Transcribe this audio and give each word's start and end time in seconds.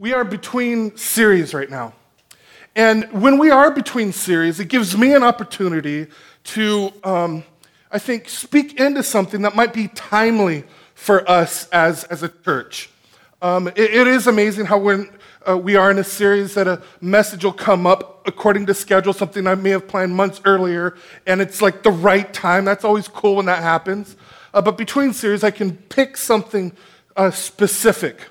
we 0.00 0.14
are 0.14 0.24
between 0.24 0.96
series 0.96 1.52
right 1.52 1.68
now. 1.68 1.92
And 2.74 3.04
when 3.12 3.36
we 3.36 3.50
are 3.50 3.70
between 3.70 4.12
series, 4.12 4.58
it 4.58 4.68
gives 4.68 4.96
me 4.96 5.12
an 5.12 5.22
opportunity 5.22 6.06
to, 6.44 6.90
um, 7.04 7.44
I 7.92 7.98
think, 7.98 8.26
speak 8.26 8.80
into 8.80 9.02
something 9.02 9.42
that 9.42 9.54
might 9.54 9.74
be 9.74 9.88
timely 9.88 10.64
for 10.94 11.28
us 11.30 11.68
as, 11.68 12.04
as 12.04 12.22
a 12.22 12.30
church. 12.30 12.88
Um, 13.42 13.68
it, 13.68 13.78
it 13.78 14.06
is 14.06 14.26
amazing 14.26 14.64
how 14.64 14.78
when 14.78 15.10
uh, 15.46 15.58
we 15.58 15.76
are 15.76 15.90
in 15.90 15.98
a 15.98 16.04
series 16.04 16.54
that 16.54 16.66
a 16.66 16.80
message 17.02 17.44
will 17.44 17.52
come 17.52 17.86
up 17.86 18.26
according 18.26 18.64
to 18.66 18.74
schedule, 18.74 19.12
something 19.12 19.46
I 19.46 19.54
may 19.54 19.70
have 19.70 19.86
planned 19.86 20.16
months 20.16 20.40
earlier, 20.46 20.96
and 21.26 21.42
it's 21.42 21.60
like 21.60 21.82
the 21.82 21.92
right 21.92 22.32
time. 22.32 22.64
That's 22.64 22.84
always 22.84 23.06
cool 23.06 23.36
when 23.36 23.46
that 23.46 23.62
happens. 23.62 24.16
Uh, 24.54 24.62
but 24.62 24.78
between 24.78 25.12
series, 25.12 25.44
I 25.44 25.50
can 25.50 25.76
pick 25.76 26.16
something 26.16 26.72
uh, 27.16 27.30
specific. 27.30 28.28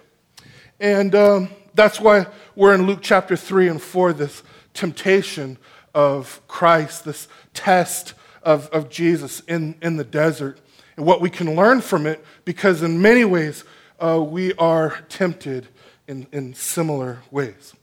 And 0.79 1.13
um, 1.13 1.49
that's 1.79 2.01
why 2.01 2.27
we're 2.57 2.75
in 2.75 2.85
Luke 2.85 2.99
chapter 3.01 3.37
3 3.37 3.69
and 3.69 3.81
4, 3.81 4.11
this 4.11 4.43
temptation 4.73 5.57
of 5.93 6.41
Christ, 6.45 7.05
this 7.05 7.29
test 7.53 8.15
of, 8.43 8.67
of 8.71 8.89
Jesus 8.89 9.39
in, 9.47 9.75
in 9.81 9.95
the 9.95 10.03
desert, 10.03 10.59
and 10.97 11.05
what 11.05 11.21
we 11.21 11.29
can 11.29 11.55
learn 11.55 11.79
from 11.79 12.05
it, 12.05 12.21
because 12.43 12.83
in 12.83 13.01
many 13.01 13.23
ways, 13.23 13.63
uh, 13.97 14.21
we 14.21 14.53
are 14.55 14.99
tempted 15.07 15.69
in, 16.05 16.27
in 16.33 16.53
similar 16.53 17.19
ways. 17.31 17.73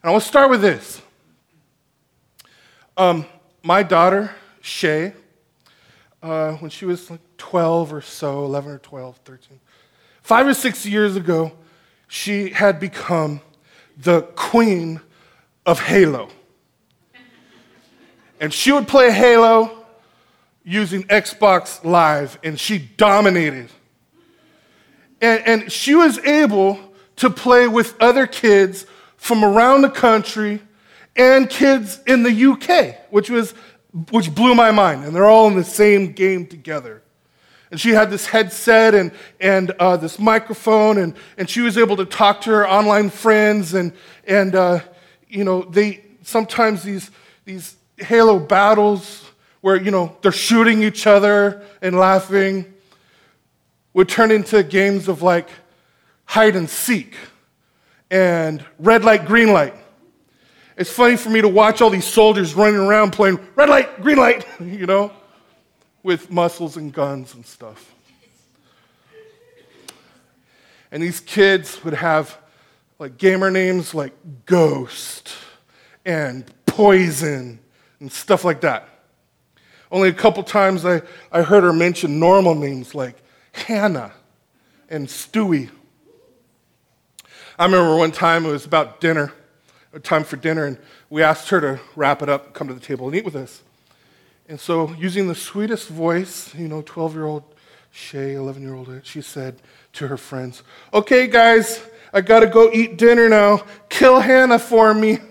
And 0.00 0.10
I 0.10 0.12
want 0.12 0.22
to 0.22 0.28
start 0.28 0.48
with 0.48 0.62
this. 0.62 1.02
Um, 2.96 3.26
my 3.64 3.82
daughter, 3.82 4.32
Shay, 4.60 5.12
uh, 6.22 6.52
when 6.52 6.70
she 6.70 6.84
was 6.84 7.10
like 7.10 7.20
12 7.36 7.94
or 7.94 8.00
so, 8.00 8.44
11 8.44 8.70
or 8.70 8.78
12, 8.78 9.16
13, 9.24 9.60
five 10.22 10.46
or 10.46 10.54
six 10.54 10.86
years 10.86 11.16
ago, 11.16 11.50
she 12.10 12.50
had 12.50 12.80
become 12.80 13.40
the 13.96 14.22
queen 14.34 15.00
of 15.64 15.78
Halo. 15.78 16.28
And 18.40 18.52
she 18.52 18.72
would 18.72 18.88
play 18.88 19.12
Halo 19.12 19.86
using 20.64 21.04
Xbox 21.04 21.84
Live, 21.84 22.36
and 22.42 22.58
she 22.58 22.78
dominated. 22.78 23.70
And, 25.20 25.46
and 25.46 25.72
she 25.72 25.94
was 25.94 26.18
able 26.18 26.80
to 27.16 27.30
play 27.30 27.68
with 27.68 27.94
other 28.02 28.26
kids 28.26 28.86
from 29.16 29.44
around 29.44 29.82
the 29.82 29.90
country 29.90 30.60
and 31.14 31.48
kids 31.48 32.00
in 32.08 32.24
the 32.24 32.44
UK, 32.44 33.12
which, 33.12 33.30
was, 33.30 33.52
which 34.10 34.34
blew 34.34 34.56
my 34.56 34.72
mind. 34.72 35.04
And 35.04 35.14
they're 35.14 35.28
all 35.28 35.46
in 35.46 35.54
the 35.54 35.62
same 35.62 36.10
game 36.10 36.48
together. 36.48 37.02
And 37.70 37.80
she 37.80 37.90
had 37.90 38.10
this 38.10 38.26
headset 38.26 38.94
and, 38.94 39.12
and 39.40 39.70
uh, 39.72 39.96
this 39.96 40.18
microphone, 40.18 40.98
and, 40.98 41.14
and 41.38 41.48
she 41.48 41.60
was 41.60 41.78
able 41.78 41.96
to 41.96 42.04
talk 42.04 42.40
to 42.42 42.50
her 42.50 42.68
online 42.68 43.10
friends. 43.10 43.74
And, 43.74 43.92
and 44.26 44.54
uh, 44.54 44.80
you 45.28 45.44
know, 45.44 45.62
they 45.62 46.04
sometimes 46.22 46.82
these, 46.82 47.10
these 47.44 47.76
Halo 47.96 48.38
battles 48.38 49.24
where, 49.60 49.76
you 49.76 49.90
know, 49.90 50.16
they're 50.22 50.32
shooting 50.32 50.82
each 50.82 51.06
other 51.06 51.62
and 51.82 51.96
laughing 51.96 52.72
would 53.92 54.08
turn 54.08 54.30
into 54.30 54.62
games 54.62 55.08
of 55.08 55.22
like 55.22 55.48
hide 56.24 56.56
and 56.56 56.68
seek 56.70 57.14
and 58.10 58.64
red 58.78 59.04
light, 59.04 59.26
green 59.26 59.52
light. 59.52 59.74
It's 60.76 60.90
funny 60.90 61.16
for 61.16 61.28
me 61.28 61.42
to 61.42 61.48
watch 61.48 61.82
all 61.82 61.90
these 61.90 62.06
soldiers 62.06 62.54
running 62.54 62.80
around 62.80 63.12
playing 63.12 63.38
red 63.54 63.68
light, 63.68 64.00
green 64.00 64.16
light, 64.16 64.46
you 64.60 64.86
know, 64.86 65.12
with 66.02 66.30
muscles 66.30 66.76
and 66.76 66.92
guns 66.92 67.34
and 67.34 67.44
stuff. 67.44 67.94
And 70.92 71.02
these 71.02 71.20
kids 71.20 71.84
would 71.84 71.94
have 71.94 72.36
like 72.98 73.16
gamer 73.16 73.50
names 73.50 73.94
like 73.94 74.12
Ghost 74.46 75.32
and 76.04 76.44
Poison 76.66 77.58
and 78.00 78.10
stuff 78.10 78.44
like 78.44 78.60
that. 78.62 78.88
Only 79.92 80.08
a 80.08 80.12
couple 80.12 80.42
times 80.42 80.84
I, 80.84 81.02
I 81.32 81.42
heard 81.42 81.64
her 81.64 81.72
mention 81.72 82.18
normal 82.18 82.54
names 82.54 82.94
like 82.94 83.16
Hannah 83.52 84.12
and 84.88 85.06
Stewie. 85.06 85.70
I 87.58 87.64
remember 87.64 87.96
one 87.96 88.12
time 88.12 88.46
it 88.46 88.50
was 88.50 88.64
about 88.64 89.00
dinner, 89.00 89.32
time 90.02 90.24
for 90.24 90.36
dinner, 90.36 90.64
and 90.64 90.78
we 91.10 91.22
asked 91.22 91.48
her 91.50 91.60
to 91.60 91.80
wrap 91.96 92.22
it 92.22 92.28
up, 92.28 92.54
come 92.54 92.68
to 92.68 92.74
the 92.74 92.80
table 92.80 93.06
and 93.06 93.16
eat 93.16 93.24
with 93.24 93.36
us. 93.36 93.62
And 94.50 94.58
so, 94.58 94.92
using 94.94 95.28
the 95.28 95.34
sweetest 95.36 95.88
voice, 95.88 96.52
you 96.56 96.66
know, 96.66 96.82
12 96.82 97.14
year 97.14 97.24
old 97.24 97.44
Shay, 97.92 98.34
11 98.34 98.60
year 98.60 98.74
old, 98.74 98.90
she 99.04 99.22
said 99.22 99.62
to 99.92 100.08
her 100.08 100.16
friends, 100.16 100.64
Okay, 100.92 101.28
guys, 101.28 101.80
I 102.12 102.20
gotta 102.20 102.48
go 102.48 102.68
eat 102.72 102.96
dinner 102.96 103.28
now. 103.28 103.62
Kill 103.88 104.18
Hannah 104.18 104.58
for 104.58 104.92
me. 104.92 105.18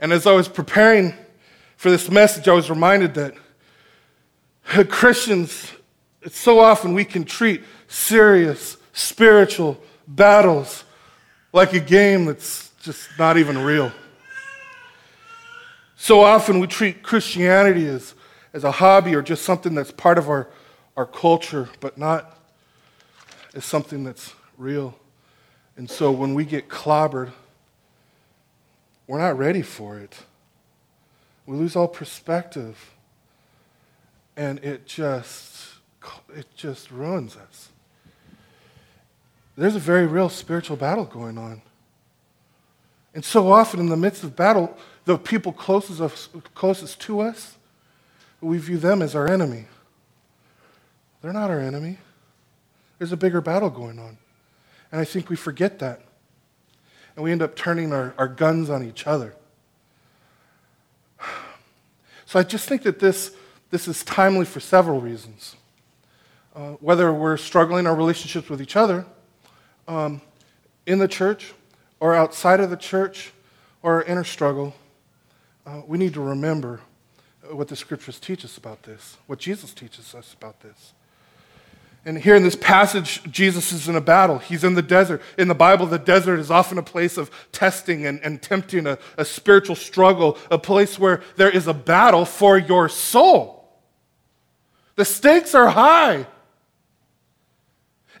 and 0.00 0.12
as 0.12 0.26
I 0.26 0.32
was 0.32 0.48
preparing 0.48 1.14
for 1.76 1.92
this 1.92 2.10
message, 2.10 2.48
I 2.48 2.54
was 2.54 2.68
reminded 2.68 3.14
that 3.14 3.34
Christians, 4.88 5.70
so 6.26 6.58
often 6.58 6.94
we 6.94 7.04
can 7.04 7.22
treat 7.22 7.62
serious 7.86 8.76
spiritual 8.92 9.80
battles 10.08 10.82
like 11.52 11.74
a 11.74 11.80
game 11.80 12.24
that's 12.24 12.67
just 12.88 13.18
not 13.18 13.36
even 13.36 13.58
real. 13.58 13.92
So 15.94 16.22
often 16.22 16.58
we 16.58 16.66
treat 16.66 17.02
Christianity 17.02 17.86
as, 17.86 18.14
as 18.54 18.64
a 18.64 18.70
hobby 18.70 19.14
or 19.14 19.20
just 19.20 19.44
something 19.44 19.74
that's 19.74 19.92
part 19.92 20.16
of 20.16 20.30
our, 20.30 20.48
our 20.96 21.04
culture, 21.04 21.68
but 21.80 21.98
not 21.98 22.38
as 23.52 23.66
something 23.66 24.04
that's 24.04 24.32
real. 24.56 24.98
And 25.76 25.90
so 25.90 26.10
when 26.10 26.32
we 26.32 26.46
get 26.46 26.68
clobbered, 26.68 27.30
we're 29.06 29.18
not 29.18 29.36
ready 29.36 29.60
for 29.60 29.98
it. 29.98 30.16
We 31.44 31.58
lose 31.58 31.76
all 31.76 31.88
perspective. 31.88 32.94
And 34.34 34.60
it 34.60 34.86
just 34.86 35.74
it 36.34 36.46
just 36.56 36.90
ruins 36.90 37.36
us. 37.36 37.68
There's 39.58 39.76
a 39.76 39.78
very 39.78 40.06
real 40.06 40.30
spiritual 40.30 40.78
battle 40.78 41.04
going 41.04 41.36
on. 41.36 41.60
And 43.18 43.24
so 43.24 43.50
often 43.50 43.80
in 43.80 43.88
the 43.88 43.96
midst 43.96 44.22
of 44.22 44.36
battle, 44.36 44.78
the 45.04 45.18
people 45.18 45.52
closest, 45.52 46.30
closest 46.54 47.00
to 47.00 47.18
us, 47.18 47.56
we 48.40 48.58
view 48.58 48.78
them 48.78 49.02
as 49.02 49.16
our 49.16 49.26
enemy. 49.26 49.64
They're 51.20 51.32
not 51.32 51.50
our 51.50 51.58
enemy. 51.58 51.98
There's 52.96 53.10
a 53.10 53.16
bigger 53.16 53.40
battle 53.40 53.70
going 53.70 53.98
on. 53.98 54.18
And 54.92 55.00
I 55.00 55.04
think 55.04 55.30
we 55.30 55.34
forget 55.34 55.80
that. 55.80 56.00
And 57.16 57.24
we 57.24 57.32
end 57.32 57.42
up 57.42 57.56
turning 57.56 57.92
our, 57.92 58.14
our 58.18 58.28
guns 58.28 58.70
on 58.70 58.84
each 58.84 59.04
other. 59.04 59.34
So 62.24 62.38
I 62.38 62.44
just 62.44 62.68
think 62.68 62.84
that 62.84 63.00
this, 63.00 63.32
this 63.70 63.88
is 63.88 64.04
timely 64.04 64.44
for 64.44 64.60
several 64.60 65.00
reasons. 65.00 65.56
Uh, 66.54 66.74
whether 66.74 67.12
we're 67.12 67.36
struggling 67.36 67.84
our 67.84 67.96
relationships 67.96 68.48
with 68.48 68.62
each 68.62 68.76
other 68.76 69.06
um, 69.88 70.20
in 70.86 71.00
the 71.00 71.08
church 71.08 71.52
or 72.00 72.14
outside 72.14 72.60
of 72.60 72.70
the 72.70 72.76
church 72.76 73.32
or 73.82 73.94
our 73.94 74.02
inner 74.02 74.24
struggle, 74.24 74.74
uh, 75.66 75.82
we 75.86 75.98
need 75.98 76.14
to 76.14 76.20
remember 76.20 76.80
what 77.50 77.68
the 77.68 77.76
scriptures 77.76 78.18
teach 78.18 78.44
us 78.44 78.56
about 78.56 78.82
this, 78.82 79.16
what 79.26 79.38
Jesus 79.38 79.72
teaches 79.72 80.14
us 80.14 80.34
about 80.34 80.60
this. 80.60 80.92
And 82.04 82.16
here 82.16 82.36
in 82.36 82.42
this 82.42 82.56
passage, 82.56 83.22
Jesus 83.30 83.72
is 83.72 83.88
in 83.88 83.96
a 83.96 84.00
battle. 84.00 84.38
He's 84.38 84.64
in 84.64 84.74
the 84.74 84.82
desert. 84.82 85.20
In 85.36 85.48
the 85.48 85.54
Bible, 85.54 85.84
the 85.84 85.98
desert 85.98 86.38
is 86.38 86.50
often 86.50 86.78
a 86.78 86.82
place 86.82 87.18
of 87.18 87.30
testing 87.52 88.06
and, 88.06 88.20
and 88.22 88.40
tempting, 88.40 88.86
a, 88.86 88.98
a 89.18 89.24
spiritual 89.24 89.76
struggle, 89.76 90.38
a 90.50 90.58
place 90.58 90.98
where 90.98 91.22
there 91.36 91.50
is 91.50 91.66
a 91.66 91.74
battle 91.74 92.24
for 92.24 92.56
your 92.56 92.88
soul. 92.88 93.68
The 94.94 95.04
stakes 95.04 95.54
are 95.54 95.68
high. 95.68 96.26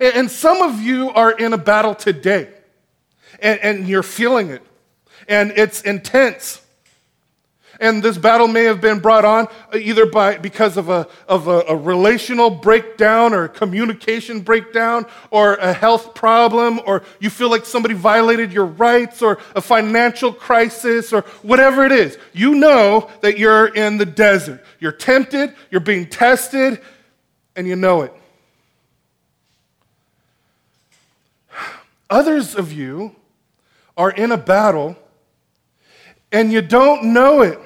And, 0.00 0.14
and 0.14 0.30
some 0.30 0.60
of 0.60 0.80
you 0.80 1.10
are 1.10 1.30
in 1.30 1.52
a 1.52 1.58
battle 1.58 1.94
today, 1.94 2.52
and, 3.38 3.60
and 3.60 3.88
you're 3.88 4.02
feeling 4.02 4.50
it, 4.50 4.62
and 5.28 5.52
it's 5.56 5.82
intense. 5.82 6.60
And 7.80 8.02
this 8.02 8.18
battle 8.18 8.48
may 8.48 8.64
have 8.64 8.80
been 8.80 8.98
brought 8.98 9.24
on 9.24 9.46
either 9.72 10.04
by, 10.04 10.36
because 10.38 10.76
of, 10.76 10.88
a, 10.88 11.06
of 11.28 11.46
a, 11.46 11.60
a, 11.68 11.76
relational 11.76 12.50
breakdown 12.50 13.32
or 13.32 13.46
communication 13.46 14.40
breakdown 14.40 15.06
or 15.30 15.54
a 15.54 15.72
health 15.72 16.12
problem 16.12 16.80
or 16.86 17.04
you 17.20 17.30
feel 17.30 17.48
like 17.48 17.64
somebody 17.64 17.94
violated 17.94 18.52
your 18.52 18.66
rights 18.66 19.22
or 19.22 19.38
a 19.54 19.60
financial 19.60 20.32
crisis 20.32 21.12
or 21.12 21.20
whatever 21.42 21.84
it 21.84 21.92
is. 21.92 22.18
You 22.32 22.56
know 22.56 23.08
that 23.20 23.38
you're 23.38 23.68
in 23.68 23.96
the 23.96 24.06
desert. 24.06 24.64
You're 24.80 24.90
tempted, 24.90 25.54
you're 25.70 25.80
being 25.80 26.08
tested, 26.08 26.80
and 27.54 27.68
you 27.68 27.76
know 27.76 28.02
it. 28.02 28.12
Others 32.10 32.56
of 32.56 32.72
you 32.72 33.14
are 33.98 34.10
in 34.10 34.32
a 34.32 34.38
battle 34.38 34.96
and 36.32 36.50
you 36.52 36.62
don't 36.62 37.12
know 37.12 37.42
it. 37.42 37.58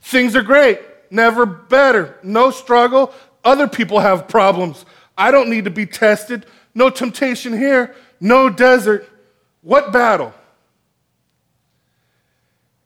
Things 0.00 0.34
are 0.34 0.42
great, 0.42 0.80
never 1.10 1.46
better, 1.46 2.18
no 2.22 2.50
struggle, 2.50 3.12
Other 3.44 3.66
people 3.66 3.98
have 3.98 4.28
problems. 4.28 4.84
I 5.18 5.30
don't 5.30 5.50
need 5.50 5.64
to 5.64 5.70
be 5.70 5.84
tested. 5.84 6.46
No 6.74 6.90
temptation 6.90 7.52
here, 7.52 7.94
no 8.20 8.48
desert. 8.48 9.08
What 9.62 9.92
battle? 9.92 10.32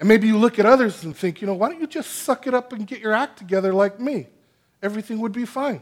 And 0.00 0.08
maybe 0.08 0.26
you 0.26 0.38
look 0.38 0.58
at 0.58 0.66
others 0.66 1.04
and 1.04 1.16
think, 1.16 1.40
you 1.40 1.46
know, 1.46 1.54
why 1.54 1.68
don't 1.68 1.80
you 1.80 1.86
just 1.86 2.10
suck 2.10 2.46
it 2.46 2.54
up 2.54 2.72
and 2.72 2.86
get 2.86 3.00
your 3.00 3.12
act 3.12 3.38
together 3.38 3.72
like 3.72 3.98
me? 4.00 4.28
Everything 4.82 5.20
would 5.20 5.32
be 5.32 5.46
fine. 5.46 5.80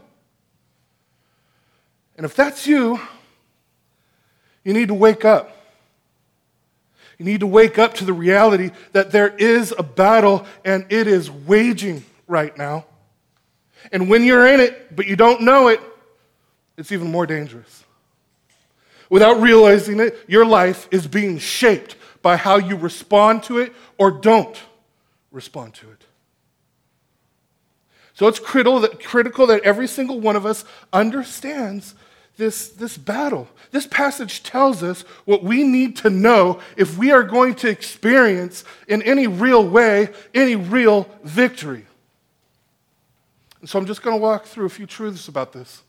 And 2.17 2.25
if 2.25 2.35
that's 2.35 2.65
you, 2.65 2.99
you 4.63 4.73
need 4.73 4.87
to 4.87 4.93
wake 4.93 5.25
up. 5.25 5.54
You 7.17 7.25
need 7.25 7.39
to 7.39 7.47
wake 7.47 7.79
up 7.79 7.95
to 7.95 8.05
the 8.05 8.13
reality 8.13 8.71
that 8.91 9.11
there 9.11 9.29
is 9.29 9.73
a 9.77 9.83
battle 9.83 10.45
and 10.63 10.85
it 10.89 11.07
is 11.07 11.31
waging 11.31 12.03
right 12.27 12.55
now. 12.57 12.85
And 13.91 14.09
when 14.09 14.23
you're 14.23 14.47
in 14.47 14.59
it, 14.59 14.95
but 14.95 15.07
you 15.07 15.15
don't 15.15 15.41
know 15.41 15.67
it, 15.67 15.79
it's 16.77 16.91
even 16.91 17.11
more 17.11 17.25
dangerous. 17.25 17.83
Without 19.09 19.39
realizing 19.39 19.99
it, 19.99 20.17
your 20.27 20.45
life 20.45 20.87
is 20.91 21.07
being 21.07 21.37
shaped 21.37 21.95
by 22.21 22.35
how 22.35 22.57
you 22.57 22.75
respond 22.75 23.43
to 23.43 23.59
it 23.59 23.71
or 23.97 24.11
don't 24.11 24.59
respond 25.31 25.75
to 25.75 25.89
it. 25.91 26.03
So 28.15 28.27
it's 28.27 28.39
critical 28.39 28.79
that, 28.79 29.03
critical 29.03 29.47
that 29.47 29.61
every 29.63 29.87
single 29.87 30.19
one 30.19 30.35
of 30.35 30.45
us 30.45 30.65
understands 30.91 31.95
this, 32.37 32.69
this 32.69 32.97
battle. 32.97 33.47
This 33.71 33.87
passage 33.87 34.43
tells 34.43 34.83
us 34.83 35.01
what 35.25 35.43
we 35.43 35.63
need 35.63 35.97
to 35.97 36.09
know 36.09 36.59
if 36.75 36.97
we 36.97 37.11
are 37.11 37.23
going 37.23 37.55
to 37.55 37.69
experience, 37.69 38.63
in 38.87 39.01
any 39.01 39.27
real 39.27 39.67
way, 39.67 40.09
any 40.33 40.55
real 40.55 41.09
victory. 41.23 41.85
And 43.61 43.69
so 43.69 43.79
I'm 43.79 43.85
just 43.85 44.01
going 44.01 44.15
to 44.15 44.21
walk 44.21 44.45
through 44.45 44.65
a 44.65 44.69
few 44.69 44.85
truths 44.85 45.27
about 45.27 45.53
this. 45.53 45.81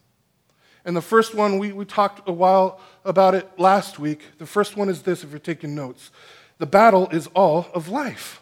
And 0.85 0.97
the 0.97 1.03
first 1.03 1.35
one, 1.35 1.59
we, 1.59 1.73
we 1.73 1.85
talked 1.85 2.29
a 2.29 2.33
while 2.33 2.81
about 3.05 3.35
it 3.35 3.49
last 3.59 3.99
week. 3.99 4.21
The 4.39 4.47
first 4.47 4.77
one 4.77 4.89
is 4.89 5.03
this 5.03 5.25
if 5.25 5.31
you're 5.31 5.39
taking 5.39 5.75
notes 5.75 6.11
the 6.59 6.67
battle 6.67 7.09
is 7.11 7.27
all 7.35 7.69
of 7.75 7.89
life. 7.89 8.41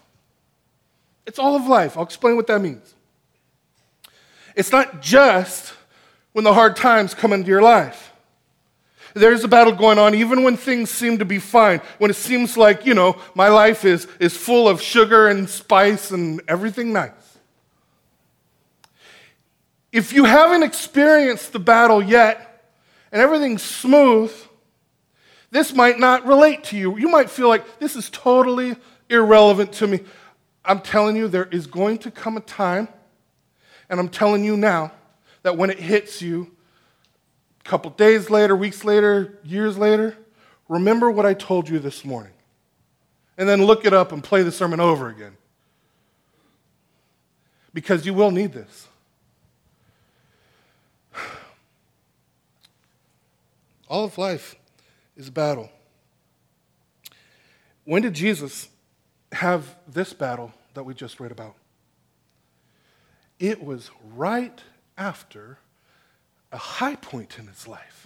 It's 1.27 1.39
all 1.39 1.57
of 1.57 1.67
life. 1.67 1.97
I'll 1.97 2.05
explain 2.05 2.37
what 2.37 2.47
that 2.47 2.61
means. 2.61 2.95
It's 4.55 4.71
not 4.71 5.03
just 5.03 5.73
when 6.35 6.45
the 6.45 6.53
hard 6.53 6.77
times 6.77 7.15
come 7.15 7.33
into 7.33 7.49
your 7.49 7.63
life. 7.63 8.13
There's 9.15 9.45
a 9.45 9.49
battle 9.49 9.73
going 9.73 9.99
on 9.99 10.15
even 10.17 10.43
when 10.43 10.57
things 10.57 10.91
seem 10.91 11.19
to 11.19 11.25
be 11.25 11.39
fine, 11.39 11.81
when 11.99 12.11
it 12.11 12.15
seems 12.15 12.57
like, 12.57 12.85
you 12.85 12.93
know, 12.93 13.17
my 13.37 13.49
life 13.49 13.85
is, 13.85 14.09
is 14.19 14.37
full 14.37 14.69
of 14.69 14.83
sugar 14.83 15.29
and 15.29 15.49
spice 15.49 16.11
and 16.11 16.43
everything 16.49 16.93
nice. 16.93 17.13
If 19.93 20.13
you 20.13 20.25
haven't 20.25 20.65
experienced 20.65 21.53
the 21.53 21.61
battle 21.61 22.03
yet 22.03 22.73
and 23.13 23.23
everything's 23.23 23.63
smooth, 23.63 24.33
this 25.53 25.73
might 25.73 26.01
not 26.01 26.27
relate 26.27 26.65
to 26.65 26.77
you. 26.77 26.99
You 26.99 27.09
might 27.09 27.31
feel 27.31 27.47
like 27.49 27.79
this 27.79 27.95
is 27.95 28.11
totally 28.11 28.75
irrelevant 29.09 29.73
to 29.75 29.87
me. 29.87 30.01
I'm 30.65 30.81
telling 30.81 31.15
you, 31.15 31.29
there 31.29 31.45
is 31.45 31.69
going 31.69 31.99
to 31.99 32.11
come 32.11 32.37
a 32.37 32.41
time, 32.41 32.89
and 33.89 34.01
I'm 34.01 34.09
telling 34.09 34.43
you 34.43 34.57
now, 34.57 34.91
that 35.45 35.57
when 35.57 35.71
it 35.71 35.79
hits 35.79 36.21
you, 36.21 36.51
a 37.61 37.69
couple 37.69 37.91
days 37.93 38.31
later, 38.31 38.57
weeks 38.57 38.83
later, 38.83 39.39
years 39.45 39.79
later, 39.79 40.17
remember 40.69 41.11
what 41.11 41.27
I 41.27 41.35
told 41.35 41.69
you 41.69 41.79
this 41.79 42.05
morning. 42.05 42.33
And 43.37 43.49
then 43.49 43.65
look 43.65 43.85
it 43.85 43.93
up 43.93 44.11
and 44.11 44.25
play 44.25 44.43
the 44.43 44.51
sermon 44.51 44.81
over 44.81 45.09
again. 45.09 45.37
Because 47.75 48.07
you 48.07 48.15
will 48.15 48.31
need 48.31 48.53
this. 48.55 48.89
All 53.89 54.05
of 54.05 54.17
life 54.17 54.57
is 55.15 55.29
a 55.29 55.33
battle. 55.33 55.69
When 57.85 58.01
did 58.01 58.15
Jesus 58.15 58.69
have 59.33 59.77
this 59.87 60.15
battle 60.15 60.53
that 60.73 60.85
we 60.85 60.95
just 60.95 61.21
read 61.21 61.33
about? 61.33 61.55
It 63.39 63.63
was 63.63 63.91
right 64.15 64.63
after 64.97 65.59
a 66.53 66.59
high 66.59 66.97
point 66.97 67.39
in 67.39 67.47
his 67.47 67.67
life. 67.67 68.05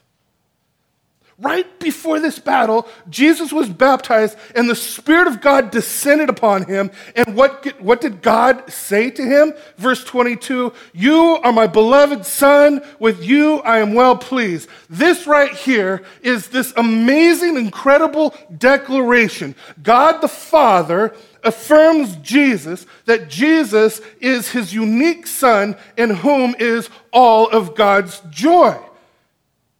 Right 1.41 1.79
before 1.79 2.19
this 2.19 2.41
battle, 2.41 2.89
Jesus 3.09 3.53
was 3.53 3.69
baptized 3.69 4.37
and 4.57 4.69
the 4.69 4.75
Spirit 4.75 5.29
of 5.29 5.41
God 5.41 5.71
descended 5.71 6.29
upon 6.29 6.65
him. 6.65 6.91
And 7.15 7.37
what, 7.37 7.81
what 7.81 8.01
did 8.01 8.23
God 8.23 8.69
say 8.69 9.09
to 9.11 9.23
him? 9.23 9.55
Verse 9.77 10.03
22 10.03 10.73
You 10.93 11.39
are 11.45 11.53
my 11.53 11.69
beloved 11.69 12.27
Son, 12.27 12.83
with 12.99 13.25
you 13.25 13.59
I 13.61 13.79
am 13.79 13.95
well 13.95 14.17
pleased. 14.17 14.69
This 14.91 15.29
right 15.29 15.53
here 15.53 16.03
is 16.23 16.49
this 16.49 16.73
amazing, 16.77 17.57
incredible 17.57 18.35
declaration. 18.57 19.55
God 19.81 20.21
the 20.21 20.29
Father 20.29 21.15
affirms 21.45 22.17
Jesus 22.17 22.87
that 23.05 23.29
Jesus 23.29 24.01
is 24.21 24.51
his 24.51 24.73
unique 24.73 25.27
son 25.27 25.77
in 25.97 26.11
whom 26.11 26.55
is 26.59 26.89
all 27.13 27.49
of 27.49 27.75
God's 27.75 28.21
joy. 28.31 28.79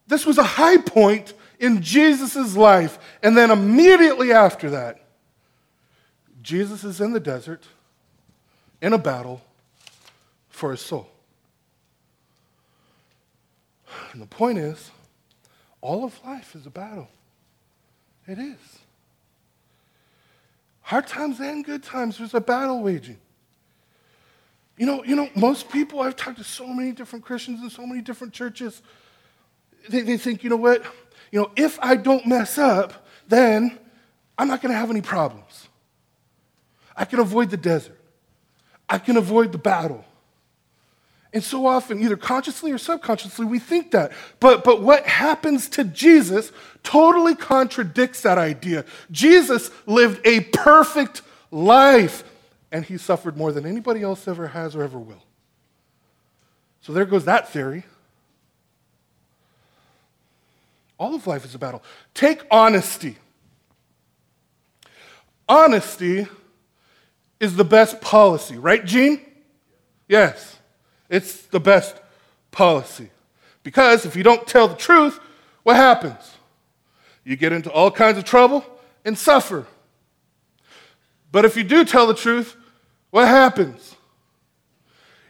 This 0.07 0.25
was 0.25 0.37
a 0.37 0.43
high 0.43 0.77
point 0.77 1.33
in 1.59 1.81
Jesus' 1.81 2.55
life. 2.55 2.97
And 3.21 3.37
then 3.37 3.51
immediately 3.51 4.31
after 4.31 4.69
that, 4.71 5.01
Jesus 6.41 6.83
is 6.83 7.01
in 7.01 7.13
the 7.13 7.19
desert 7.19 7.63
in 8.81 8.93
a 8.93 8.97
battle 8.97 9.41
for 10.49 10.71
his 10.71 10.81
soul. 10.81 11.09
And 14.13 14.21
the 14.21 14.27
point 14.27 14.57
is, 14.57 14.91
all 15.81 16.03
of 16.03 16.19
life 16.25 16.55
is 16.55 16.65
a 16.65 16.69
battle. 16.69 17.09
It 18.27 18.39
is. 18.39 18.78
Hard 20.89 21.05
times 21.05 21.39
and 21.39 21.63
good 21.63 21.83
times, 21.83 22.17
there's 22.17 22.33
a 22.33 22.41
battle 22.41 22.81
waging. 22.81 23.19
You 24.75 24.87
know, 24.87 25.03
you 25.03 25.15
know, 25.15 25.29
most 25.35 25.69
people, 25.69 25.99
I've 25.99 26.15
talked 26.15 26.39
to 26.39 26.43
so 26.43 26.65
many 26.65 26.93
different 26.93 27.23
Christians 27.23 27.61
in 27.61 27.69
so 27.69 27.85
many 27.85 28.01
different 28.01 28.33
churches, 28.33 28.81
they, 29.87 30.01
they 30.01 30.17
think, 30.17 30.43
you 30.43 30.49
know 30.49 30.55
what? 30.55 30.83
You 31.31 31.41
know, 31.41 31.51
if 31.55 31.77
I 31.79 31.95
don't 31.95 32.25
mess 32.25 32.57
up, 32.57 33.05
then 33.27 33.77
I'm 34.35 34.47
not 34.47 34.63
going 34.63 34.71
to 34.71 34.79
have 34.79 34.89
any 34.89 35.01
problems. 35.01 35.67
I 36.95 37.05
can 37.05 37.19
avoid 37.19 37.51
the 37.51 37.57
desert. 37.57 37.99
I 38.89 38.97
can 38.97 39.15
avoid 39.15 39.51
the 39.51 39.59
battle. 39.59 40.03
And 41.31 41.43
so 41.43 41.67
often, 41.67 42.01
either 42.01 42.17
consciously 42.17 42.71
or 42.71 42.79
subconsciously, 42.79 43.45
we 43.45 43.59
think 43.59 43.91
that. 43.91 44.11
But, 44.39 44.63
but 44.63 44.81
what 44.81 45.05
happens 45.05 45.69
to 45.69 45.83
Jesus 45.83 46.51
totally 46.81 47.35
contradicts 47.35 48.21
that 48.23 48.39
idea. 48.39 48.83
Jesus 49.11 49.69
lived 49.85 50.25
a 50.25 50.41
perfect 50.41 51.21
life, 51.51 52.23
and 52.71 52.83
he 52.83 52.97
suffered 52.97 53.37
more 53.37 53.51
than 53.51 53.65
anybody 53.65 54.01
else 54.01 54.27
ever 54.27 54.47
has 54.47 54.75
or 54.75 54.81
ever 54.81 54.97
will. 54.97 55.23
So 56.81 56.93
there 56.93 57.05
goes 57.05 57.25
that 57.25 57.49
theory. 57.49 57.83
All 60.97 61.13
of 61.13 61.27
life 61.27 61.45
is 61.45 61.53
a 61.53 61.59
battle. 61.59 61.83
Take 62.13 62.41
honesty. 62.49 63.17
Honesty 65.47 66.27
is 67.39 67.55
the 67.55 67.63
best 67.63 68.01
policy, 68.01 68.57
right, 68.57 68.83
Gene? 68.83 69.21
Yes. 70.07 70.58
It's 71.09 71.47
the 71.47 71.59
best 71.59 71.95
policy. 72.51 73.09
Because 73.63 74.05
if 74.05 74.15
you 74.15 74.23
don't 74.23 74.47
tell 74.47 74.67
the 74.67 74.75
truth, 74.75 75.19
what 75.63 75.75
happens? 75.75 76.37
You 77.23 77.35
get 77.35 77.51
into 77.51 77.71
all 77.71 77.91
kinds 77.91 78.17
of 78.17 78.23
trouble 78.23 78.65
and 79.03 79.17
suffer. 79.17 79.67
But 81.31 81.45
if 81.45 81.55
you 81.55 81.63
do 81.63 81.85
tell 81.85 82.07
the 82.07 82.13
truth, 82.13 82.55
what 83.11 83.27
happens? 83.27 83.95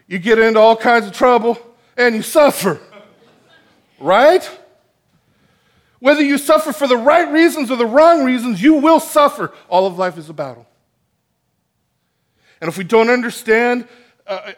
You 0.08 0.20
get 0.20 0.40
into 0.40 0.60
all 0.60 0.76
kinds 0.76 1.08
of 1.08 1.14
trouble 1.14 1.58
and 1.98 2.16
you 2.16 2.22
suffer. 2.22 2.80
Right? 4.00 4.50
Whether 6.00 6.24
you 6.24 6.38
suffer 6.38 6.72
for 6.72 6.88
the 6.88 6.98
right 6.98 7.30
reasons 7.32 7.70
or 7.70 7.76
the 7.76 7.86
wrong 7.86 8.24
reasons, 8.24 8.62
you 8.62 8.76
will 8.76 9.00
suffer. 9.00 9.52
All 9.68 9.86
of 9.86 9.98
life 9.98 10.18
is 10.18 10.30
a 10.30 10.34
battle. 10.34 10.66
And 12.62 12.70
if 12.70 12.78
we 12.78 12.84
don't 12.84 13.10
understand, 13.10 13.88
uh, 14.26 14.54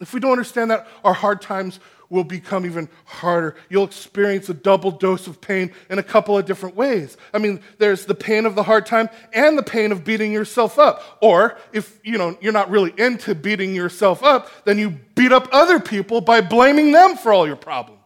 if 0.00 0.12
we 0.12 0.20
don't 0.20 0.32
understand 0.32 0.70
that, 0.70 0.86
our 1.04 1.14
hard 1.14 1.40
times 1.40 1.80
will 2.08 2.24
become 2.24 2.64
even 2.66 2.88
harder. 3.04 3.56
You'll 3.68 3.84
experience 3.84 4.48
a 4.48 4.54
double 4.54 4.90
dose 4.90 5.26
of 5.26 5.40
pain 5.40 5.72
in 5.90 5.98
a 5.98 6.02
couple 6.02 6.38
of 6.38 6.44
different 6.44 6.76
ways. 6.76 7.16
I 7.34 7.38
mean, 7.38 7.60
there's 7.78 8.06
the 8.06 8.14
pain 8.14 8.46
of 8.46 8.54
the 8.54 8.62
hard 8.62 8.86
time 8.86 9.08
and 9.32 9.58
the 9.58 9.62
pain 9.62 9.92
of 9.92 10.04
beating 10.04 10.32
yourself 10.32 10.78
up. 10.78 11.18
Or 11.20 11.58
if, 11.72 11.98
you 12.04 12.18
know, 12.18 12.36
you're 12.40 12.52
not 12.52 12.70
really 12.70 12.94
into 12.96 13.34
beating 13.34 13.74
yourself 13.74 14.22
up, 14.22 14.50
then 14.64 14.78
you 14.78 14.90
beat 15.14 15.32
up 15.32 15.48
other 15.52 15.80
people 15.80 16.20
by 16.20 16.40
blaming 16.40 16.92
them 16.92 17.16
for 17.16 17.32
all 17.32 17.46
your 17.46 17.56
problems. 17.56 18.00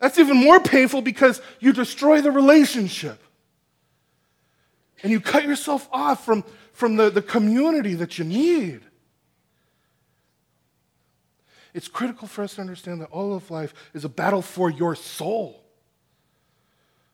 That's 0.00 0.18
even 0.18 0.38
more 0.38 0.60
painful 0.60 1.02
because 1.02 1.40
you 1.60 1.72
destroy 1.72 2.20
the 2.22 2.30
relationship. 2.30 3.22
And 5.02 5.12
you 5.12 5.20
cut 5.20 5.44
yourself 5.44 5.88
off 5.92 6.24
from, 6.24 6.44
from 6.72 6.96
the, 6.96 7.10
the 7.10 7.22
community 7.22 7.94
that 7.94 8.18
you 8.18 8.24
need. 8.24 8.80
It's 11.72 11.88
critical 11.88 12.26
for 12.26 12.42
us 12.42 12.54
to 12.54 12.60
understand 12.60 13.00
that 13.00 13.10
all 13.10 13.34
of 13.34 13.50
life 13.50 13.74
is 13.94 14.04
a 14.04 14.08
battle 14.08 14.42
for 14.42 14.70
your 14.70 14.94
soul. 14.94 15.62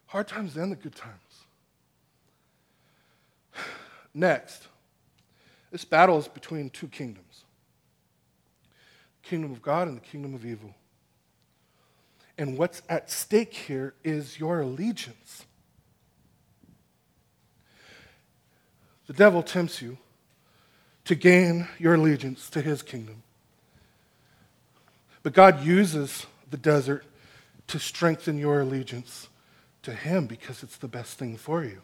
Hard 0.07 0.29
times 0.29 0.57
and 0.57 0.73
the 0.73 0.77
good 0.77 0.95
times. 0.95 1.15
Next, 4.15 4.69
this 5.71 5.85
battle 5.85 6.19
is 6.19 6.29
between 6.29 6.71
two 6.71 6.89
kingdoms 6.89 7.45
the 9.23 9.29
kingdom 9.29 9.53
of 9.53 9.61
God 9.61 9.89
and 9.89 9.97
the 9.97 10.03
kingdom 10.03 10.35
of 10.35 10.47
evil. 10.47 10.75
And 12.39 12.57
what's 12.57 12.83
at 12.89 13.11
stake 13.11 13.55
here 13.55 13.95
is 14.05 14.39
your 14.39 14.61
allegiance. 14.61 15.45
The 19.07 19.13
devil 19.13 19.43
tempts 19.43 19.81
you 19.81 19.99
to 21.05 21.15
gain 21.15 21.69
your 21.79 21.95
allegiance 21.95 22.51
to 22.51 22.61
his 22.61 22.83
kingdom. 22.83 23.23
But 25.27 25.33
God 25.33 25.65
uses 25.65 26.25
the 26.53 26.57
desert 26.57 27.05
to 27.67 27.81
strengthen 27.81 28.39
your 28.39 28.61
allegiance 28.61 29.29
to 29.83 29.93
him 29.93 30.27
because 30.27 30.63
it's 30.63 30.77
the 30.77 30.87
best 30.87 31.19
thing 31.19 31.37
for 31.37 31.65
you. 31.65 31.83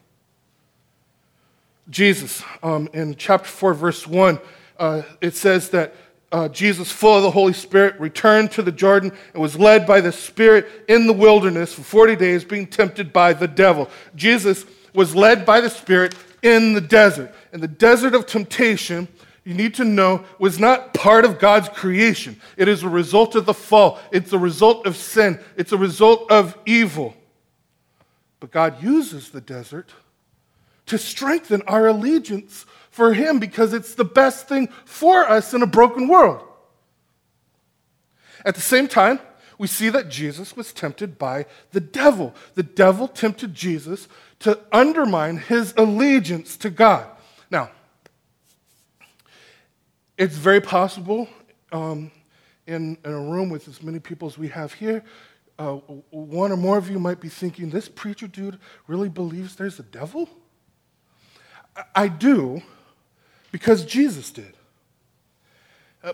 Jesus, 1.90 2.44
um, 2.62 2.88
in 2.92 3.16
chapter 3.16 3.48
4, 3.48 3.74
verse 3.74 4.06
1, 4.06 4.38
uh, 4.78 5.02
it 5.20 5.34
says 5.34 5.70
that 5.70 5.92
uh, 6.30 6.50
Jesus, 6.50 6.92
full 6.92 7.16
of 7.16 7.24
the 7.24 7.32
Holy 7.32 7.52
Spirit, 7.52 7.98
returned 7.98 8.52
to 8.52 8.62
the 8.62 8.70
Jordan 8.70 9.10
and 9.32 9.42
was 9.42 9.58
led 9.58 9.88
by 9.88 10.00
the 10.00 10.12
Spirit 10.12 10.68
in 10.86 11.08
the 11.08 11.12
wilderness 11.12 11.74
for 11.74 11.82
40 11.82 12.14
days, 12.14 12.44
being 12.44 12.68
tempted 12.68 13.12
by 13.12 13.32
the 13.32 13.48
devil. 13.48 13.90
Jesus 14.14 14.66
was 14.94 15.16
led 15.16 15.44
by 15.44 15.60
the 15.60 15.68
Spirit 15.68 16.14
in 16.42 16.74
the 16.74 16.80
desert. 16.80 17.34
In 17.52 17.60
the 17.60 17.66
desert 17.66 18.14
of 18.14 18.24
temptation, 18.24 19.08
you 19.44 19.54
need 19.54 19.74
to 19.74 19.84
know, 19.84 20.24
was 20.38 20.58
not 20.60 20.94
part 20.94 21.24
of 21.24 21.38
God's 21.38 21.68
creation. 21.68 22.40
It 22.56 22.68
is 22.68 22.82
a 22.82 22.88
result 22.88 23.34
of 23.34 23.46
the 23.46 23.54
fall, 23.54 23.98
it's 24.10 24.32
a 24.32 24.38
result 24.38 24.86
of 24.86 24.96
sin, 24.96 25.40
it's 25.56 25.72
a 25.72 25.76
result 25.76 26.30
of 26.30 26.56
evil. 26.64 27.14
But 28.40 28.50
God 28.50 28.82
uses 28.82 29.30
the 29.30 29.40
desert 29.40 29.90
to 30.86 30.98
strengthen 30.98 31.62
our 31.62 31.86
allegiance 31.86 32.66
for 32.90 33.14
Him 33.14 33.38
because 33.38 33.72
it's 33.72 33.94
the 33.94 34.04
best 34.04 34.48
thing 34.48 34.68
for 34.84 35.28
us 35.28 35.54
in 35.54 35.62
a 35.62 35.66
broken 35.66 36.08
world. 36.08 36.42
At 38.44 38.54
the 38.54 38.60
same 38.60 38.88
time, 38.88 39.20
we 39.58 39.68
see 39.68 39.90
that 39.90 40.08
Jesus 40.08 40.56
was 40.56 40.72
tempted 40.72 41.18
by 41.18 41.46
the 41.70 41.80
devil. 41.80 42.34
The 42.54 42.64
devil 42.64 43.06
tempted 43.06 43.54
Jesus 43.54 44.08
to 44.40 44.58
undermine 44.72 45.36
his 45.36 45.72
allegiance 45.76 46.56
to 46.58 46.70
God. 46.70 47.06
Now, 47.50 47.70
it's 50.22 50.36
very 50.36 50.60
possible 50.60 51.28
um, 51.72 52.10
in, 52.66 52.96
in, 53.04 53.12
a 53.12 53.20
room 53.20 53.50
with 53.50 53.66
as 53.68 53.82
many 53.82 53.98
people 53.98 54.28
as 54.28 54.38
we 54.38 54.48
have 54.48 54.72
here, 54.72 55.04
uh, 55.58 55.74
one 56.10 56.52
or 56.52 56.56
more 56.56 56.78
of 56.78 56.88
you 56.88 56.98
might 56.98 57.20
be 57.20 57.28
thinking, 57.28 57.70
this 57.70 57.88
preacher 57.88 58.26
dude 58.26 58.58
really 58.86 59.08
believes 59.08 59.56
there's 59.56 59.78
a 59.78 59.82
devil? 59.82 60.28
I, 61.76 61.82
I 61.94 62.08
do, 62.08 62.62
because 63.50 63.84
Jesus 63.84 64.30
did. 64.30 64.54
Uh, 66.02 66.12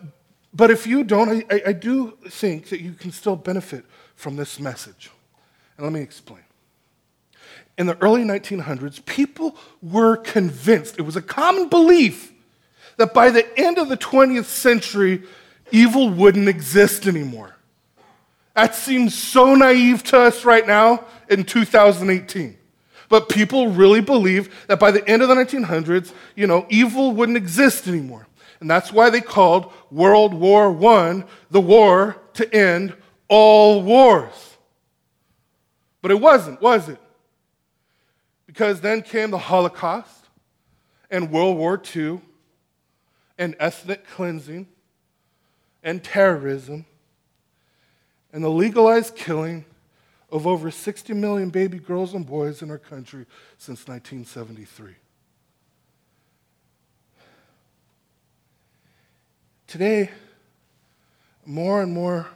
but 0.55 0.71
if 0.71 0.87
you 0.87 1.05
don't, 1.05 1.45
I, 1.51 1.63
I 1.67 1.73
do 1.73 2.17
think 2.29 2.71
that 2.71 2.81
you 2.81 2.93
can 2.93 3.13
still 3.13 3.37
benefit 3.37 3.85
from 4.17 4.37
this 4.37 4.59
message. 4.59 5.11
And 5.77 5.85
let 5.85 5.93
me 5.93 6.01
explain 6.01 6.43
in 7.79 7.87
the 7.87 7.97
early 8.03 8.25
1900s, 8.25 9.05
people 9.07 9.57
were 9.81 10.17
convinced, 10.17 10.99
it 10.99 11.03
was 11.03 11.15
a 11.15 11.23
common 11.23 11.69
belief, 11.69 12.33
that 12.99 13.15
by 13.15 13.31
the 13.31 13.59
end 13.59 13.79
of 13.79 13.89
the 13.89 13.97
20th 13.97 14.45
century, 14.45 15.23
evil 15.73 16.11
wouldn't 16.11 16.49
exist 16.49 17.07
anymore. 17.07 17.57
That 18.55 18.75
seems 18.75 19.17
so 19.17 19.55
naive 19.55 20.03
to 20.05 20.19
us 20.19 20.45
right 20.45 20.67
now 20.67 21.05
in 21.31 21.45
2018. 21.45 22.57
But 23.09 23.29
people 23.29 23.69
really 23.69 24.01
believed 24.01 24.53
that 24.67 24.79
by 24.79 24.91
the 24.91 25.09
end 25.09 25.23
of 25.23 25.29
the 25.29 25.35
1900s, 25.35 26.13
you 26.35 26.47
know, 26.47 26.67
evil 26.69 27.13
wouldn't 27.13 27.39
exist 27.39 27.87
anymore. 27.89 28.27
And 28.61 28.69
that's 28.69 28.93
why 28.93 29.11
they 29.11 29.21
called 29.21 29.73
World 29.91 30.35
War 30.35 30.71
I 30.93 31.25
the 31.51 31.61
war 31.61 32.17
to 32.35 32.55
end 32.55 32.95
all 33.29 33.83
wars. 33.83 34.57
But 36.03 36.11
it 36.11 36.21
wasn't, 36.21 36.61
was 36.61 36.89
it? 36.89 36.99
Because 38.47 38.81
then 38.81 39.03
came 39.03 39.31
the 39.31 39.39
Holocaust 39.39 40.27
and 41.11 41.31
World 41.31 41.57
War 41.57 41.81
II 41.95 42.21
and 43.39 43.55
ethnic 43.61 44.07
cleansing 44.09 44.67
and 45.83 46.03
terrorism 46.03 46.85
and 48.33 48.45
the 48.45 48.51
legalized 48.51 49.17
killing 49.17 49.65
of 50.31 50.47
over 50.47 50.71
60 50.71 51.15
million 51.15 51.49
baby 51.49 51.79
girls 51.79 52.15
and 52.15 52.27
boys 52.27 52.61
in 52.61 52.71
our 52.71 52.79
country 52.79 53.25
since 53.57 53.87
1973. 53.87 54.95
Today, 59.67 60.11
more 61.47 61.83
and 61.83 61.93
more 61.93 62.27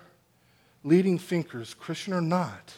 leading 0.85 1.19
thinkers, 1.19 1.75
Christian 1.75 2.13
or 2.13 2.21
not, 2.21 2.75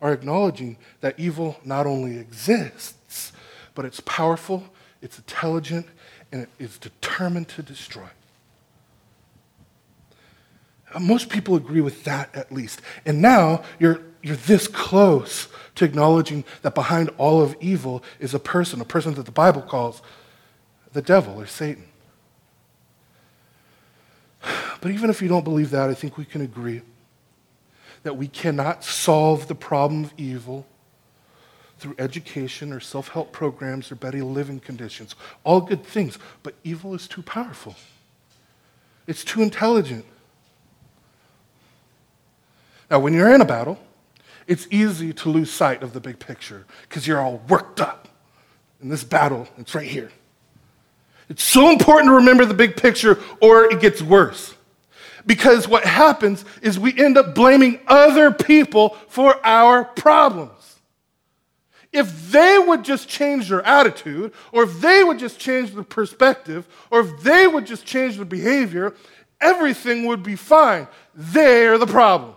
are 0.00 0.12
acknowledging 0.12 0.76
that 1.00 1.18
evil 1.18 1.58
not 1.64 1.86
only 1.86 2.18
exists, 2.18 3.32
but 3.74 3.84
it's 3.84 4.00
powerful, 4.00 4.64
it's 5.00 5.18
intelligent, 5.18 5.86
and 6.32 6.42
it 6.42 6.48
is 6.58 6.78
determined 6.78 7.48
to 7.48 7.62
destroy. 7.62 8.08
Uh, 10.92 11.00
most 11.00 11.28
people 11.28 11.54
agree 11.54 11.80
with 11.80 12.04
that 12.04 12.34
at 12.34 12.50
least. 12.50 12.80
And 13.04 13.22
now 13.22 13.62
you're, 13.78 14.00
you're 14.22 14.36
this 14.36 14.66
close 14.66 15.48
to 15.74 15.84
acknowledging 15.84 16.44
that 16.62 16.74
behind 16.74 17.10
all 17.18 17.42
of 17.42 17.54
evil 17.60 18.02
is 18.18 18.34
a 18.34 18.38
person, 18.38 18.80
a 18.80 18.84
person 18.84 19.14
that 19.14 19.26
the 19.26 19.32
Bible 19.32 19.62
calls 19.62 20.02
the 20.92 21.02
devil 21.02 21.40
or 21.40 21.46
Satan. 21.46 21.84
But 24.80 24.90
even 24.90 25.10
if 25.10 25.22
you 25.22 25.28
don't 25.28 25.44
believe 25.44 25.70
that, 25.70 25.88
I 25.88 25.94
think 25.94 26.18
we 26.18 26.24
can 26.24 26.40
agree 26.40 26.82
that 28.02 28.16
we 28.16 28.26
cannot 28.26 28.82
solve 28.82 29.46
the 29.46 29.54
problem 29.54 30.06
of 30.06 30.12
evil 30.16 30.66
through 31.82 31.96
education 31.98 32.72
or 32.72 32.80
self 32.80 33.08
help 33.08 33.32
programs 33.32 33.90
or 33.90 33.96
better 33.96 34.22
living 34.22 34.60
conditions. 34.60 35.16
All 35.42 35.60
good 35.60 35.84
things, 35.84 36.18
but 36.42 36.54
evil 36.62 36.94
is 36.94 37.08
too 37.08 37.22
powerful, 37.22 37.74
it's 39.06 39.24
too 39.24 39.42
intelligent. 39.42 40.06
Now, 42.90 43.00
when 43.00 43.14
you're 43.14 43.34
in 43.34 43.40
a 43.40 43.46
battle, 43.46 43.78
it's 44.46 44.68
easy 44.70 45.14
to 45.14 45.30
lose 45.30 45.50
sight 45.50 45.82
of 45.82 45.94
the 45.94 46.00
big 46.00 46.18
picture 46.18 46.66
because 46.82 47.06
you're 47.06 47.20
all 47.20 47.42
worked 47.48 47.80
up. 47.80 48.08
In 48.82 48.90
this 48.90 49.02
battle, 49.02 49.48
it's 49.56 49.74
right 49.74 49.86
here. 49.86 50.10
It's 51.30 51.42
so 51.42 51.70
important 51.70 52.10
to 52.10 52.16
remember 52.16 52.44
the 52.44 52.52
big 52.52 52.76
picture, 52.76 53.18
or 53.40 53.64
it 53.64 53.80
gets 53.80 54.02
worse. 54.02 54.54
Because 55.24 55.66
what 55.66 55.84
happens 55.84 56.44
is 56.60 56.78
we 56.78 56.98
end 56.98 57.16
up 57.16 57.34
blaming 57.34 57.80
other 57.86 58.30
people 58.30 58.90
for 59.08 59.34
our 59.46 59.84
problems. 59.84 60.71
If 61.92 62.32
they 62.32 62.58
would 62.58 62.84
just 62.84 63.08
change 63.08 63.50
their 63.50 63.64
attitude, 63.66 64.32
or 64.50 64.62
if 64.62 64.80
they 64.80 65.04
would 65.04 65.18
just 65.18 65.38
change 65.38 65.72
their 65.72 65.84
perspective, 65.84 66.66
or 66.90 67.00
if 67.00 67.22
they 67.22 67.46
would 67.46 67.66
just 67.66 67.84
change 67.84 68.16
their 68.16 68.24
behavior, 68.24 68.94
everything 69.40 70.06
would 70.06 70.22
be 70.22 70.36
fine. 70.36 70.88
They're 71.14 71.76
the 71.76 71.86
problem. 71.86 72.34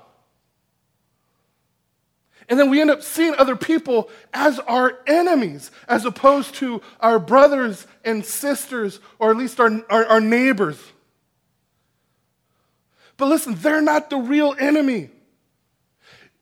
And 2.47 2.59
then 2.59 2.69
we 2.69 2.79
end 2.79 2.91
up 2.91 3.01
seeing 3.01 3.33
other 3.35 3.55
people 3.55 4.09
as 4.33 4.59
our 4.59 4.99
enemies, 5.07 5.71
as 5.87 6.05
opposed 6.05 6.55
to 6.55 6.81
our 6.99 7.17
brothers 7.17 7.87
and 8.03 8.23
sisters, 8.25 8.99
or 9.17 9.31
at 9.31 9.37
least 9.37 9.59
our, 9.59 9.83
our, 9.89 10.05
our 10.05 10.21
neighbors. 10.21 10.77
But 13.17 13.27
listen, 13.27 13.55
they're 13.55 13.81
not 13.81 14.09
the 14.09 14.17
real 14.17 14.53
enemy. 14.59 15.09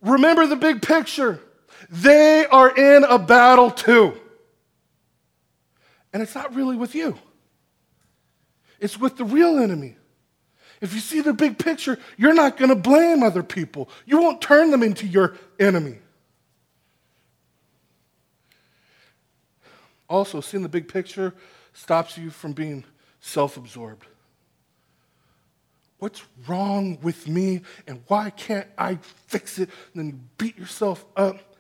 Remember 0.02 0.46
the 0.48 0.56
big 0.56 0.82
picture. 0.82 1.40
They 1.94 2.48
are 2.48 2.76
in 2.76 3.04
a 3.04 3.20
battle 3.20 3.70
too. 3.70 4.20
And 6.12 6.24
it's 6.24 6.34
not 6.34 6.56
really 6.56 6.76
with 6.76 6.96
you, 6.96 7.18
it's 8.80 9.00
with 9.00 9.18
the 9.18 9.26
real 9.26 9.60
enemy. 9.60 9.98
If 10.82 10.94
you 10.94 11.00
see 11.00 11.22
the 11.22 11.32
big 11.32 11.60
picture, 11.60 11.98
you're 12.18 12.34
not 12.34 12.58
going 12.58 12.68
to 12.70 12.76
blame 12.76 13.24
other 13.24 13.42
people. 13.42 13.90
You 14.06 14.20
won't 14.20 14.42
turn 14.42 14.70
them 14.70 14.84
into 14.84 15.08
your 15.08 15.38
enemy. 15.58 16.00
Also, 20.10 20.42
seeing 20.42 20.62
the 20.62 20.68
big 20.68 20.90
picture 20.90 21.34
stops 21.72 22.18
you 22.18 22.32
from 22.32 22.52
being 22.52 22.84
self 23.22 23.56
absorbed. 23.56 24.06
What's 26.00 26.22
wrong 26.50 26.98
with 27.02 27.30
me 27.30 27.62
and 27.88 28.02
why 28.08 28.32
can't 28.32 28.68
I 28.78 28.98
fix 29.28 29.60
it? 29.60 29.70
And 29.94 30.02
then 30.02 30.08
you 30.08 30.20
beat 30.38 30.58
yourself 30.58 31.06
up. 31.16 31.53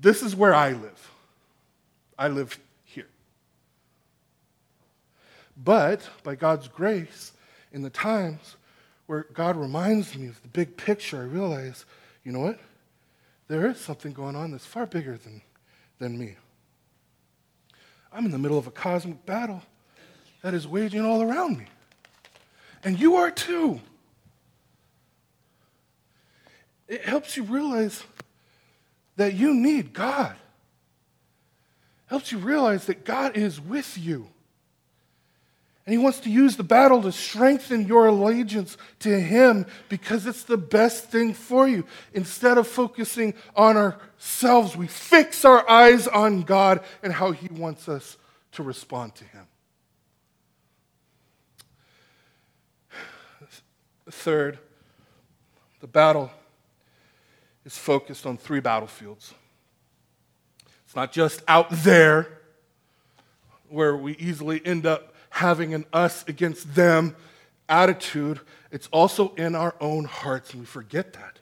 This 0.00 0.22
is 0.22 0.34
where 0.34 0.54
I 0.54 0.72
live. 0.72 1.10
I 2.18 2.28
live 2.28 2.58
here. 2.84 3.08
But 5.62 6.08
by 6.22 6.34
God's 6.34 6.68
grace 6.68 7.32
in 7.72 7.82
the 7.82 7.90
times 7.90 8.56
where 9.06 9.26
God 9.34 9.56
reminds 9.56 10.16
me 10.16 10.28
of 10.28 10.40
the 10.42 10.48
big 10.48 10.76
picture, 10.76 11.18
I 11.18 11.24
realize, 11.24 11.84
you 12.24 12.32
know 12.32 12.40
what? 12.40 12.58
There 13.48 13.66
is 13.68 13.78
something 13.78 14.12
going 14.12 14.36
on 14.36 14.52
that's 14.52 14.64
far 14.64 14.86
bigger 14.86 15.16
than, 15.16 15.42
than 15.98 16.18
me. 16.18 16.36
I'm 18.12 18.24
in 18.24 18.30
the 18.30 18.38
middle 18.38 18.58
of 18.58 18.66
a 18.66 18.70
cosmic 18.70 19.26
battle 19.26 19.62
that 20.42 20.54
is 20.54 20.66
waging 20.66 21.04
all 21.04 21.22
around 21.22 21.58
me. 21.58 21.66
And 22.82 22.98
you 22.98 23.16
are 23.16 23.30
too. 23.30 23.80
It 26.88 27.02
helps 27.02 27.36
you 27.36 27.42
realize 27.44 28.02
that 29.20 29.34
you 29.34 29.52
need 29.52 29.92
God. 29.92 30.34
Helps 32.06 32.32
you 32.32 32.38
realize 32.38 32.86
that 32.86 33.04
God 33.04 33.36
is 33.36 33.60
with 33.60 33.98
you. 33.98 34.26
And 35.84 35.92
he 35.92 35.98
wants 35.98 36.20
to 36.20 36.30
use 36.30 36.56
the 36.56 36.62
battle 36.62 37.02
to 37.02 37.12
strengthen 37.12 37.86
your 37.86 38.06
allegiance 38.06 38.78
to 39.00 39.20
him 39.20 39.66
because 39.90 40.24
it's 40.24 40.44
the 40.44 40.56
best 40.56 41.10
thing 41.10 41.34
for 41.34 41.68
you. 41.68 41.84
Instead 42.14 42.56
of 42.56 42.66
focusing 42.66 43.34
on 43.54 43.76
ourselves, 43.76 44.74
we 44.74 44.86
fix 44.86 45.44
our 45.44 45.68
eyes 45.68 46.08
on 46.08 46.40
God 46.40 46.80
and 47.02 47.12
how 47.12 47.32
he 47.32 47.48
wants 47.48 47.90
us 47.90 48.16
to 48.52 48.62
respond 48.62 49.14
to 49.16 49.24
him. 49.24 49.46
Third, 54.10 54.58
the 55.80 55.86
battle 55.86 56.30
is 57.70 57.78
focused 57.78 58.26
on 58.26 58.36
three 58.36 58.58
battlefields. 58.58 59.32
It's 60.84 60.96
not 60.96 61.12
just 61.12 61.40
out 61.46 61.70
there 61.70 62.26
where 63.68 63.96
we 63.96 64.16
easily 64.16 64.60
end 64.64 64.86
up 64.86 65.14
having 65.30 65.72
an 65.72 65.84
us 65.92 66.24
against 66.26 66.74
them 66.74 67.14
attitude, 67.68 68.40
it's 68.72 68.88
also 68.88 69.32
in 69.34 69.54
our 69.54 69.76
own 69.80 70.04
hearts, 70.04 70.50
and 70.50 70.58
we 70.58 70.66
forget 70.66 71.12
that. 71.12 71.38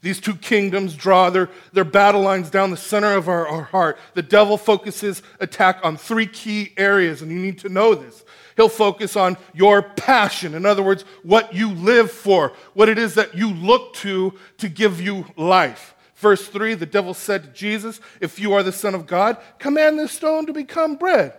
These 0.00 0.20
two 0.20 0.36
kingdoms 0.36 0.94
draw 0.94 1.28
their, 1.30 1.50
their 1.72 1.82
battle 1.84 2.20
lines 2.20 2.50
down 2.50 2.70
the 2.70 2.76
center 2.76 3.16
of 3.16 3.28
our, 3.28 3.48
our 3.48 3.64
heart. 3.64 3.98
The 4.14 4.22
devil 4.22 4.56
focuses 4.56 5.22
attack 5.40 5.80
on 5.82 5.96
three 5.96 6.28
key 6.28 6.72
areas, 6.76 7.20
and 7.20 7.32
you 7.32 7.40
need 7.40 7.58
to 7.58 7.68
know 7.68 7.96
this. 7.96 8.24
He'll 8.56 8.68
focus 8.68 9.16
on 9.16 9.36
your 9.54 9.82
passion. 9.82 10.54
In 10.54 10.66
other 10.66 10.82
words, 10.82 11.04
what 11.22 11.54
you 11.54 11.70
live 11.70 12.10
for, 12.10 12.52
what 12.74 12.88
it 12.88 12.98
is 12.98 13.14
that 13.14 13.34
you 13.34 13.52
look 13.52 13.94
to 13.94 14.34
to 14.58 14.68
give 14.68 15.00
you 15.00 15.26
life. 15.36 15.94
Verse 16.16 16.46
3 16.48 16.74
the 16.74 16.86
devil 16.86 17.14
said 17.14 17.42
to 17.44 17.50
Jesus, 17.50 18.00
If 18.20 18.38
you 18.38 18.52
are 18.52 18.62
the 18.62 18.72
Son 18.72 18.94
of 18.94 19.06
God, 19.06 19.38
command 19.58 19.98
this 19.98 20.12
stone 20.12 20.46
to 20.46 20.52
become 20.52 20.96
bread. 20.96 21.32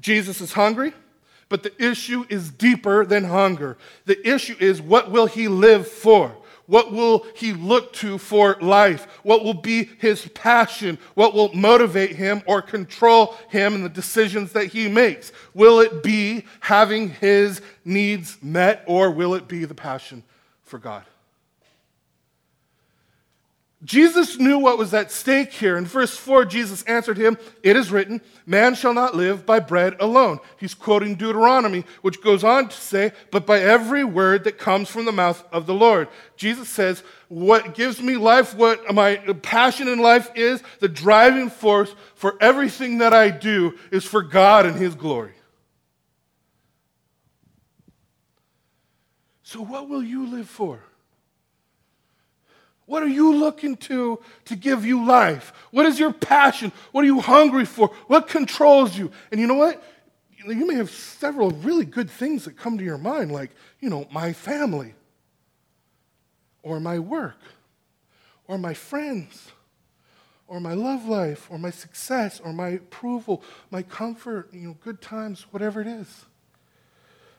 Jesus 0.00 0.40
is 0.40 0.52
hungry, 0.52 0.92
but 1.48 1.62
the 1.62 1.82
issue 1.82 2.24
is 2.28 2.50
deeper 2.50 3.04
than 3.04 3.24
hunger. 3.24 3.76
The 4.04 4.28
issue 4.28 4.56
is 4.60 4.80
what 4.80 5.10
will 5.10 5.26
he 5.26 5.48
live 5.48 5.88
for? 5.88 6.36
What 6.66 6.92
will 6.92 7.26
he 7.34 7.52
look 7.52 7.92
to 7.94 8.18
for 8.18 8.56
life? 8.60 9.06
What 9.22 9.44
will 9.44 9.54
be 9.54 9.90
his 9.98 10.26
passion? 10.28 10.98
What 11.14 11.34
will 11.34 11.54
motivate 11.54 12.16
him 12.16 12.42
or 12.46 12.60
control 12.60 13.36
him 13.48 13.74
in 13.74 13.82
the 13.82 13.88
decisions 13.88 14.52
that 14.52 14.66
he 14.66 14.88
makes? 14.88 15.32
Will 15.54 15.80
it 15.80 16.02
be 16.02 16.44
having 16.60 17.10
his 17.10 17.60
needs 17.84 18.38
met 18.42 18.84
or 18.86 19.10
will 19.10 19.34
it 19.34 19.46
be 19.48 19.64
the 19.64 19.74
passion 19.74 20.24
for 20.64 20.78
God? 20.78 21.04
Jesus 23.86 24.36
knew 24.36 24.58
what 24.58 24.78
was 24.78 24.92
at 24.92 25.12
stake 25.12 25.52
here. 25.52 25.76
In 25.76 25.84
verse 25.84 26.16
4, 26.16 26.44
Jesus 26.44 26.82
answered 26.82 27.16
him, 27.16 27.38
It 27.62 27.76
is 27.76 27.92
written, 27.92 28.20
Man 28.44 28.74
shall 28.74 28.92
not 28.92 29.14
live 29.14 29.46
by 29.46 29.60
bread 29.60 29.94
alone. 30.00 30.40
He's 30.58 30.74
quoting 30.74 31.14
Deuteronomy, 31.14 31.84
which 32.02 32.20
goes 32.20 32.42
on 32.42 32.68
to 32.68 32.76
say, 32.76 33.12
But 33.30 33.46
by 33.46 33.60
every 33.60 34.02
word 34.02 34.42
that 34.42 34.58
comes 34.58 34.88
from 34.88 35.04
the 35.04 35.12
mouth 35.12 35.44
of 35.52 35.66
the 35.66 35.74
Lord. 35.74 36.08
Jesus 36.36 36.68
says, 36.68 37.04
What 37.28 37.76
gives 37.76 38.02
me 38.02 38.16
life, 38.16 38.56
what 38.56 38.92
my 38.92 39.18
passion 39.42 39.86
in 39.86 40.00
life 40.00 40.32
is, 40.34 40.64
the 40.80 40.88
driving 40.88 41.48
force 41.48 41.94
for 42.16 42.36
everything 42.40 42.98
that 42.98 43.14
I 43.14 43.30
do 43.30 43.78
is 43.92 44.04
for 44.04 44.20
God 44.20 44.66
and 44.66 44.74
His 44.74 44.96
glory. 44.96 45.34
So, 49.44 49.62
what 49.62 49.88
will 49.88 50.02
you 50.02 50.26
live 50.26 50.48
for? 50.48 50.82
What 52.86 53.02
are 53.02 53.08
you 53.08 53.34
looking 53.34 53.76
to 53.76 54.20
to 54.46 54.56
give 54.56 54.84
you 54.84 55.04
life? 55.04 55.52
What 55.72 55.86
is 55.86 55.98
your 55.98 56.12
passion? 56.12 56.72
What 56.92 57.02
are 57.02 57.06
you 57.06 57.20
hungry 57.20 57.64
for? 57.64 57.88
What 58.06 58.28
controls 58.28 58.96
you? 58.96 59.10
And 59.30 59.40
you 59.40 59.46
know 59.48 59.54
what? 59.54 59.82
You 60.46 60.66
may 60.66 60.76
have 60.76 60.90
several 60.90 61.50
really 61.50 61.84
good 61.84 62.08
things 62.08 62.44
that 62.44 62.56
come 62.56 62.78
to 62.78 62.84
your 62.84 62.98
mind, 62.98 63.32
like, 63.32 63.50
you 63.80 63.90
know, 63.90 64.06
my 64.12 64.32
family, 64.32 64.94
or 66.62 66.78
my 66.78 67.00
work, 67.00 67.38
or 68.46 68.56
my 68.56 68.72
friends, 68.72 69.50
or 70.46 70.60
my 70.60 70.74
love 70.74 71.06
life, 71.06 71.48
or 71.50 71.58
my 71.58 71.70
success, 71.70 72.38
or 72.38 72.52
my 72.52 72.68
approval, 72.68 73.42
my 73.72 73.82
comfort, 73.82 74.48
you 74.52 74.68
know, 74.68 74.76
good 74.80 75.02
times, 75.02 75.46
whatever 75.50 75.80
it 75.80 75.88
is. 75.88 76.26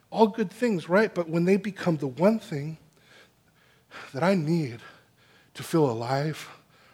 All 0.10 0.28
good 0.28 0.52
things, 0.52 0.90
right? 0.90 1.14
But 1.14 1.30
when 1.30 1.46
they 1.46 1.56
become 1.56 1.96
the 1.96 2.08
one 2.08 2.40
thing 2.40 2.78
that 4.14 4.24
I 4.24 4.36
need, 4.36 4.80
to 5.58 5.64
feel 5.64 5.90
alive 5.90 6.50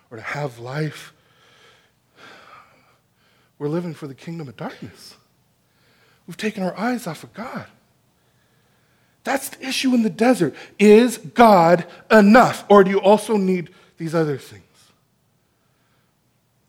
or 0.09 0.17
to 0.17 0.23
have 0.23 0.59
life. 0.59 1.13
We're 3.59 3.67
living 3.67 3.93
for 3.93 4.07
the 4.07 4.15
kingdom 4.15 4.47
of 4.47 4.57
darkness. 4.57 5.15
We've 6.27 6.37
taken 6.37 6.63
our 6.63 6.77
eyes 6.77 7.05
off 7.07 7.23
of 7.23 7.33
God. 7.33 7.67
That's 9.23 9.49
the 9.49 9.65
issue 9.67 9.93
in 9.93 10.03
the 10.03 10.09
desert. 10.09 10.55
Is 10.79 11.17
God 11.17 11.85
enough? 12.11 12.65
Or 12.69 12.83
do 12.83 12.91
you 12.91 12.99
also 12.99 13.37
need 13.37 13.69
these 13.97 14.13
other 14.13 14.37
things? 14.37 14.63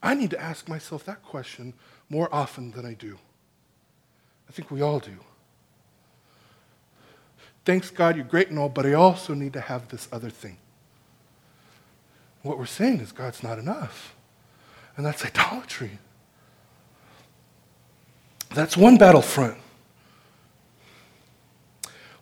I 0.03 0.15
need 0.15 0.31
to 0.31 0.41
ask 0.41 0.69
myself 0.69 1.05
that 1.05 1.23
question 1.23 1.73
more 2.09 2.29
often 2.33 2.71
than 2.73 2.85
I 2.85 2.95
do. 2.95 3.19
I 4.49 4.53
think 4.53 4.71
we 4.71 4.83
all 4.83 5.01
do. 5.01 5.17
Thanks 7.65 7.91
God 7.91 8.15
you're 8.15 8.25
great 8.25 8.51
and 8.51 8.59
all, 8.59 8.69
but 8.69 8.85
I 8.85 8.93
also 8.93 9.33
need 9.33 9.55
to 9.55 9.61
have 9.61 9.89
this 9.89 10.07
other 10.13 10.31
thing. 10.31 10.59
What 12.45 12.59
we're 12.59 12.67
saying 12.67 13.01
is 13.01 13.11
God's 13.11 13.43
not 13.43 13.59
enough. 13.59 14.15
And 14.97 15.05
that's 15.05 15.25
idolatry. 15.25 15.99
That's 18.55 18.77
one 18.77 18.99
battlefront. 18.99 19.57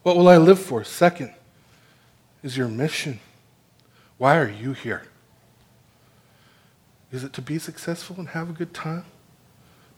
What 0.05 0.17
will 0.17 0.29
I 0.29 0.37
live 0.37 0.61
for? 0.61 0.85
Second 0.85 1.35
is 2.43 2.57
your 2.57 2.69
mission. 2.69 3.19
Why 4.17 4.39
are 4.39 4.49
you 4.49 4.73
here? 4.73 5.03
Is 7.11 7.25
it 7.25 7.33
to 7.35 7.43
be 7.43 7.59
successful 7.59 8.17
and 8.17 8.29
have 8.29 8.49
a 8.49 8.53
good 8.53 8.73
time? 8.73 9.05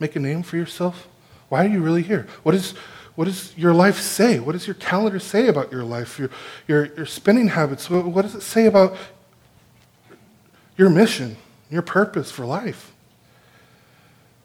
Make 0.01 0.17
a 0.17 0.21
name 0.21 0.43
for 0.43 0.57
yourself? 0.57 1.07
Why 1.51 1.67
are 1.67 1.69
you 1.69 1.81
really 1.81 2.03
here? 2.03 2.27
What, 2.43 2.55
is, 2.55 2.73
what 3.15 3.27
does 3.27 3.57
your 3.59 3.75
life 3.75 4.01
say? 4.01 4.41
What 4.41 4.53
does 4.53 4.67
your 4.67 4.75
calendar 4.75 5.19
say 5.19 5.49
about 5.49 5.71
your 5.71 5.85
life, 5.85 6.19
your, 6.19 6.31
your, 6.67 6.87
your 6.97 7.07
spending 7.07 7.49
habits? 7.49 7.91
What, 7.91 8.07
what 8.07 8.23
does 8.23 8.35
it 8.35 8.41
say 8.41 8.65
about 8.67 8.97
your 10.77 10.91
mission, 10.91 11.37
your 11.71 11.83
purpose 11.83 12.31
for 12.31 12.45
life. 12.45 12.93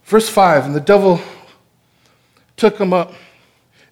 Verse 0.03 0.29
5 0.29 0.65
And 0.65 0.75
the 0.75 0.81
devil 0.81 1.21
took 2.57 2.77
him 2.77 2.93
up 2.93 3.13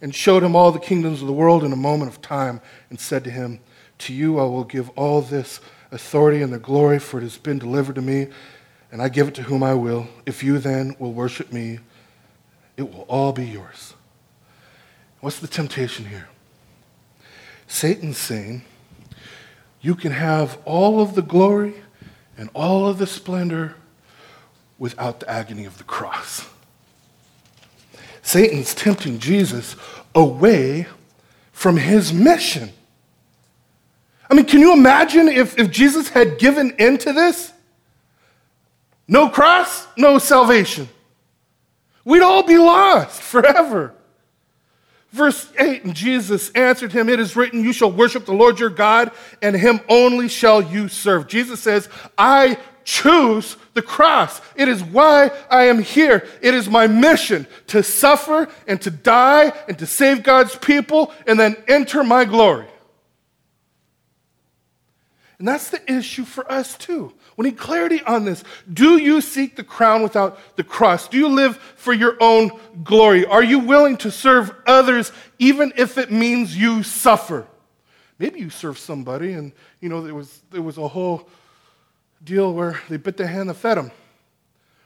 and 0.02 0.14
showed 0.14 0.44
him 0.44 0.56
all 0.56 0.72
the 0.72 0.80
kingdoms 0.80 1.22
of 1.22 1.28
the 1.28 1.34
world 1.34 1.64
in 1.64 1.72
a 1.72 1.78
moment 1.78 2.12
of 2.12 2.22
time 2.22 2.62
and 2.90 3.00
said 3.00 3.24
to 3.24 3.32
him, 3.32 3.60
To 4.00 4.14
you 4.14 4.40
I 4.40 4.44
will 4.44 4.64
give 4.64 4.90
all 4.90 5.22
this 5.22 5.60
authority 5.92 6.42
and 6.42 6.52
the 6.52 6.60
glory, 6.60 7.00
for 7.00 7.20
it 7.20 7.24
has 7.24 7.38
been 7.38 7.60
delivered 7.60 7.96
to 7.96 8.02
me, 8.02 8.28
and 8.92 9.02
I 9.02 9.10
give 9.10 9.28
it 9.28 9.36
to 9.36 9.44
whom 9.44 9.64
I 9.64 9.74
will. 9.74 10.08
If 10.26 10.44
you 10.44 10.60
then 10.60 10.96
will 11.00 11.14
worship 11.14 11.52
me, 11.52 11.80
it 12.76 12.84
will 12.84 13.06
all 13.08 13.32
be 13.32 13.46
yours. 13.46 13.94
What's 15.20 15.40
the 15.40 15.48
temptation 15.48 16.06
here? 16.06 16.30
Satan's 17.68 18.18
saying, 18.18 18.64
You 19.82 19.96
can 19.96 20.12
have 20.12 20.58
all 20.64 21.02
of 21.02 21.16
the 21.16 21.22
glory 21.22 21.76
and 22.38 22.50
all 22.54 22.88
of 22.88 22.98
the 23.00 23.08
splendor 23.08 23.76
without 24.78 25.20
the 25.20 25.30
agony 25.30 25.66
of 25.66 25.78
the 25.78 25.84
cross. 25.84 26.48
Satan's 28.22 28.76
tempting 28.76 29.20
Jesus 29.20 29.76
away 30.14 30.88
from 31.52 31.78
his 31.78 32.14
mission. 32.14 32.72
I 34.30 34.34
mean, 34.34 34.46
can 34.46 34.60
you 34.60 34.74
imagine 34.74 35.28
if, 35.28 35.58
if 35.58 35.72
Jesus 35.72 36.10
had 36.10 36.38
given 36.38 36.72
in 36.78 36.98
to 37.00 37.14
this? 37.14 37.54
No 39.08 39.30
cross, 39.30 39.88
no 39.96 40.20
salvation. 40.20 40.90
We'd 42.04 42.22
all 42.22 42.44
be 42.44 42.58
lost 42.58 43.22
forever. 43.22 43.94
Verse 45.12 45.52
8 45.58 45.86
And 45.86 45.96
Jesus 45.96 46.50
answered 46.52 46.92
him, 46.92 47.10
It 47.10 47.20
is 47.20 47.36
written, 47.36 47.64
You 47.64 47.74
shall 47.74 47.92
worship 47.92 48.26
the 48.26 48.34
Lord 48.34 48.60
your 48.60 48.70
God, 48.70 49.12
and 49.42 49.56
him 49.56 49.80
only 49.90 50.28
shall 50.28 50.62
you 50.62 50.88
serve. 50.88 51.28
Jesus 51.28 51.60
says, 51.60 51.90
I 52.18 52.58
choose 52.84 53.58
the 53.74 53.82
cross. 53.82 54.42
It 54.56 54.70
is 54.70 54.82
why 54.82 55.32
I 55.50 55.66
am 55.66 55.80
here. 55.80 56.26
It 56.42 56.54
is 56.54 56.70
my 56.70 56.88
mission 56.88 57.46
to 57.68 57.84
suffer 57.84 58.48
and 58.66 58.82
to 58.82 58.90
die 58.90 59.52
and 59.68 59.78
to 59.80 59.86
save 59.86 60.24
God's 60.24 60.56
people 60.56 61.12
and 61.26 61.40
then 61.40 61.58
enter 61.68 62.04
my 62.04 62.24
glory. 62.24 62.68
And 65.40 65.48
that's 65.48 65.70
the 65.70 65.92
issue 65.92 66.26
for 66.26 66.52
us 66.52 66.76
too. 66.78 67.14
We 67.36 67.50
need 67.50 67.58
clarity 67.58 68.02
on 68.02 68.26
this. 68.26 68.44
Do 68.72 68.98
you 68.98 69.22
seek 69.22 69.56
the 69.56 69.64
crown 69.64 70.02
without 70.02 70.40
the 70.56 70.64
cross? 70.64 71.08
Do 71.08 71.18
you 71.18 71.28
live 71.28 71.58
for 71.58 71.94
your 71.94 72.18
own 72.20 72.50
glory? 72.84 73.26
Are 73.26 73.44
you 73.44 73.60
willing 73.60 73.98
to 73.98 74.10
serve 74.10 74.52
others 74.66 75.12
even 75.38 75.74
if 75.76 76.00
it 76.00 76.12
means 76.12 76.58
you 76.58 76.82
suffer? 76.82 77.46
Maybe 78.18 78.40
you 78.40 78.50
serve 78.50 78.80
somebody 78.80 79.34
and 79.34 79.52
you 79.80 79.90
know 79.90 80.02
there 80.02 80.16
was 80.16 80.42
there 80.50 80.64
was 80.64 80.80
a 80.80 80.88
whole 80.88 81.30
deal 82.24 82.52
where 82.52 82.82
they 82.90 82.98
bit 82.98 83.16
the 83.16 83.28
hand 83.28 83.50
that 83.50 83.56
fed 83.56 83.78
them 83.78 83.92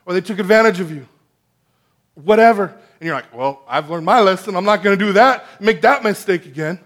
or 0.06 0.14
they 0.14 0.20
took 0.20 0.40
advantage 0.40 0.82
of 0.82 0.92
you. 0.92 1.08
Whatever. 2.16 2.78
And 3.00 3.08
you're 3.08 3.16
like, 3.16 3.34
"Well, 3.34 3.62
I've 3.70 3.90
learned 3.90 4.06
my 4.06 4.20
lesson. 4.20 4.58
I'm 4.58 4.66
not 4.66 4.84
going 4.84 5.00
to 5.00 5.06
do 5.06 5.14
that. 5.14 5.46
Make 5.62 5.82
that 5.84 6.04
mistake 6.04 6.46
again." 6.46 6.78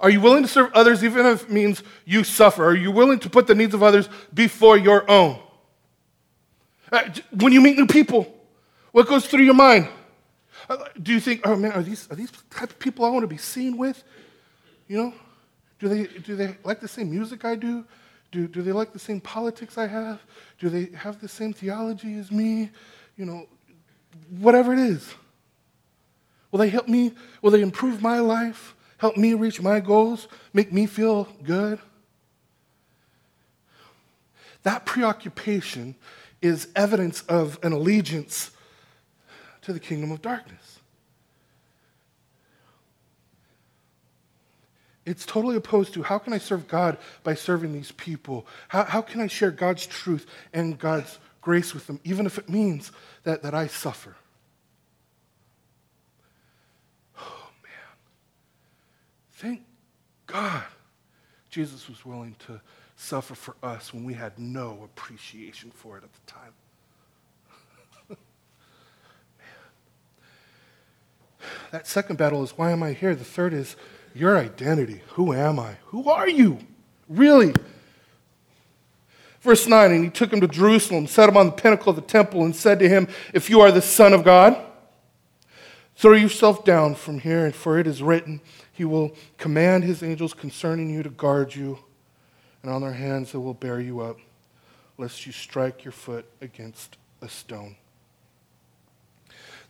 Are 0.00 0.10
you 0.10 0.20
willing 0.20 0.42
to 0.42 0.48
serve 0.48 0.70
others 0.74 1.02
even 1.02 1.26
if 1.26 1.44
it 1.44 1.50
means 1.50 1.82
you 2.04 2.22
suffer? 2.24 2.64
Are 2.64 2.76
you 2.76 2.90
willing 2.90 3.18
to 3.20 3.30
put 3.30 3.46
the 3.46 3.54
needs 3.54 3.74
of 3.74 3.82
others 3.82 4.08
before 4.32 4.78
your 4.78 5.08
own? 5.10 5.40
Uh, 6.90 7.10
when 7.32 7.52
you 7.52 7.60
meet 7.60 7.76
new 7.76 7.86
people, 7.86 8.32
what 8.92 9.06
goes 9.06 9.26
through 9.26 9.42
your 9.42 9.54
mind? 9.54 9.88
Uh, 10.68 10.76
do 11.02 11.12
you 11.12 11.20
think, 11.20 11.40
oh 11.44 11.56
man, 11.56 11.72
are 11.72 11.82
these, 11.82 12.10
are 12.10 12.14
these 12.14 12.30
type 12.50 12.70
of 12.70 12.78
people 12.78 13.04
I 13.04 13.10
want 13.10 13.24
to 13.24 13.28
be 13.28 13.36
seen 13.36 13.76
with? 13.76 14.02
You 14.86 14.98
know? 14.98 15.14
Do 15.78 15.88
they, 15.88 16.06
do 16.06 16.36
they 16.36 16.56
like 16.64 16.80
the 16.80 16.88
same 16.88 17.10
music 17.10 17.44
I 17.44 17.54
do? 17.54 17.84
do? 18.30 18.48
Do 18.48 18.62
they 18.62 18.72
like 18.72 18.92
the 18.92 18.98
same 18.98 19.20
politics 19.20 19.78
I 19.78 19.86
have? 19.86 20.20
Do 20.58 20.68
they 20.68 20.96
have 20.96 21.20
the 21.20 21.28
same 21.28 21.52
theology 21.52 22.18
as 22.18 22.30
me? 22.30 22.70
You 23.16 23.24
know, 23.24 23.46
whatever 24.38 24.72
it 24.72 24.78
is. 24.78 25.14
Will 26.50 26.58
they 26.58 26.68
help 26.68 26.88
me? 26.88 27.12
Will 27.42 27.50
they 27.50 27.62
improve 27.62 28.02
my 28.02 28.20
life? 28.20 28.74
Help 28.98 29.16
me 29.16 29.34
reach 29.34 29.60
my 29.60 29.80
goals, 29.80 30.28
make 30.52 30.72
me 30.72 30.86
feel 30.86 31.28
good. 31.42 31.78
That 34.62 34.84
preoccupation 34.84 35.94
is 36.42 36.68
evidence 36.76 37.22
of 37.22 37.58
an 37.62 37.72
allegiance 37.72 38.50
to 39.62 39.72
the 39.72 39.80
kingdom 39.80 40.12
of 40.12 40.22
darkness. 40.22 40.80
It's 45.06 45.24
totally 45.24 45.56
opposed 45.56 45.94
to 45.94 46.02
how 46.02 46.18
can 46.18 46.34
I 46.34 46.38
serve 46.38 46.68
God 46.68 46.98
by 47.22 47.34
serving 47.34 47.72
these 47.72 47.92
people? 47.92 48.46
How, 48.68 48.84
how 48.84 49.00
can 49.00 49.22
I 49.22 49.26
share 49.26 49.50
God's 49.50 49.86
truth 49.86 50.26
and 50.52 50.78
God's 50.78 51.18
grace 51.40 51.72
with 51.72 51.86
them, 51.86 51.98
even 52.04 52.26
if 52.26 52.36
it 52.36 52.50
means 52.50 52.92
that, 53.22 53.42
that 53.42 53.54
I 53.54 53.68
suffer? 53.68 54.16
Thank 59.38 59.62
God 60.26 60.64
Jesus 61.48 61.88
was 61.88 62.04
willing 62.04 62.34
to 62.46 62.60
suffer 62.96 63.36
for 63.36 63.54
us 63.62 63.94
when 63.94 64.02
we 64.02 64.12
had 64.14 64.36
no 64.36 64.80
appreciation 64.82 65.70
for 65.70 65.96
it 65.96 66.02
at 66.02 66.10
the 66.12 66.20
time. 66.26 66.52
that 71.70 71.86
second 71.86 72.16
battle 72.16 72.42
is 72.42 72.50
why 72.58 72.72
am 72.72 72.82
I 72.82 72.94
here? 72.94 73.14
The 73.14 73.22
third 73.22 73.54
is 73.54 73.76
your 74.12 74.36
identity. 74.36 75.02
Who 75.10 75.32
am 75.32 75.60
I? 75.60 75.76
Who 75.86 76.10
are 76.10 76.28
you? 76.28 76.58
Really? 77.08 77.54
Verse 79.40 79.68
9, 79.68 79.92
and 79.92 80.02
he 80.02 80.10
took 80.10 80.32
him 80.32 80.40
to 80.40 80.48
Jerusalem, 80.48 81.06
set 81.06 81.28
him 81.28 81.36
on 81.36 81.46
the 81.46 81.52
pinnacle 81.52 81.90
of 81.90 81.96
the 81.96 82.02
temple, 82.02 82.44
and 82.44 82.56
said 82.56 82.80
to 82.80 82.88
him, 82.88 83.06
If 83.32 83.48
you 83.48 83.60
are 83.60 83.70
the 83.70 83.82
Son 83.82 84.12
of 84.12 84.24
God, 84.24 84.60
throw 85.98 86.14
yourself 86.14 86.64
down 86.64 86.94
from 86.94 87.18
here, 87.18 87.44
and 87.44 87.54
for 87.54 87.76
it 87.76 87.86
is 87.86 88.02
written, 88.02 88.40
he 88.72 88.84
will 88.84 89.12
command 89.36 89.82
his 89.82 90.02
angels 90.02 90.32
concerning 90.32 90.88
you 90.88 91.02
to 91.02 91.10
guard 91.10 91.56
you, 91.56 91.80
and 92.62 92.72
on 92.72 92.80
their 92.80 92.92
hands 92.92 93.32
they 93.32 93.38
will 93.38 93.52
bear 93.52 93.80
you 93.80 94.00
up, 94.00 94.16
lest 94.96 95.26
you 95.26 95.32
strike 95.32 95.84
your 95.84 95.92
foot 95.92 96.24
against 96.40 96.96
a 97.20 97.28
stone. 97.28 97.74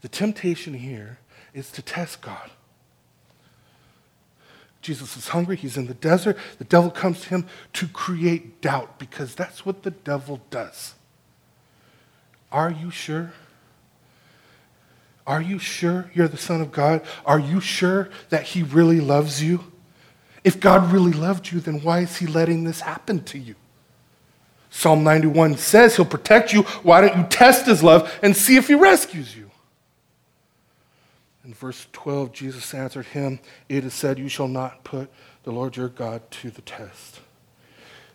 The 0.03 0.09
temptation 0.09 0.75
here 0.75 1.19
is 1.55 1.73
to 1.73 1.83
test 1.83 2.21
God. 2.21 2.51
Jesus 4.83 5.17
is 5.17 5.29
hungry. 5.29 5.57
He's 5.57 5.77
in 5.77 5.87
the 5.87 5.95
desert. 5.95 6.37
The 6.59 6.65
devil 6.65 6.91
comes 6.91 7.23
to 7.23 7.29
him 7.31 7.47
to 7.73 7.89
create 7.89 8.61
doubt 8.61 8.99
because 8.99 9.35
that's 9.35 9.67
what 9.67 9.83
the 9.83 9.91
devil 9.91 10.41
does. 10.51 10.95
Are 12.53 12.71
you 12.71 12.91
sure? 12.91 13.33
Are 15.29 15.43
you 15.43 15.59
sure 15.59 16.11
you're 16.15 16.27
the 16.27 16.39
Son 16.39 16.63
of 16.63 16.73
God? 16.73 17.03
Are 17.27 17.39
you 17.39 17.61
sure 17.61 18.09
that 18.31 18.45
He 18.45 18.63
really 18.63 19.01
loves 19.01 19.43
you? 19.43 19.63
If 20.43 20.59
God 20.59 20.91
really 20.91 21.13
loved 21.13 21.53
you, 21.53 21.61
then 21.61 21.83
why 21.83 22.01
is 22.01 22.17
He 22.17 22.27
letting 22.27 22.65
this 22.65 22.81
happen 22.81 23.23
to 23.25 23.39
you? 23.39 23.55
Psalm 24.71 25.05
91 25.05 25.59
says 25.59 25.97
He'll 25.97 26.07
protect 26.07 26.55
you. 26.55 26.63
Why 26.83 27.03
don't 27.03 27.17
you 27.17 27.25
test 27.25 27.67
His 27.67 27.83
love 27.83 28.11
and 28.23 28.35
see 28.35 28.57
if 28.57 28.69
He 28.69 28.75
rescues 28.75 29.37
you? 29.37 29.51
In 31.45 31.53
verse 31.53 31.87
12, 31.93 32.33
Jesus 32.33 32.75
answered 32.75 33.07
him, 33.07 33.41
It 33.69 33.85
is 33.85 33.95
said, 33.95 34.19
You 34.19 34.29
shall 34.29 34.49
not 34.49 34.85
put 34.85 35.11
the 35.45 35.53
Lord 35.53 35.77
your 35.77 35.89
God 35.89 36.31
to 36.31 36.51
the 36.51 36.61
test. 36.63 37.21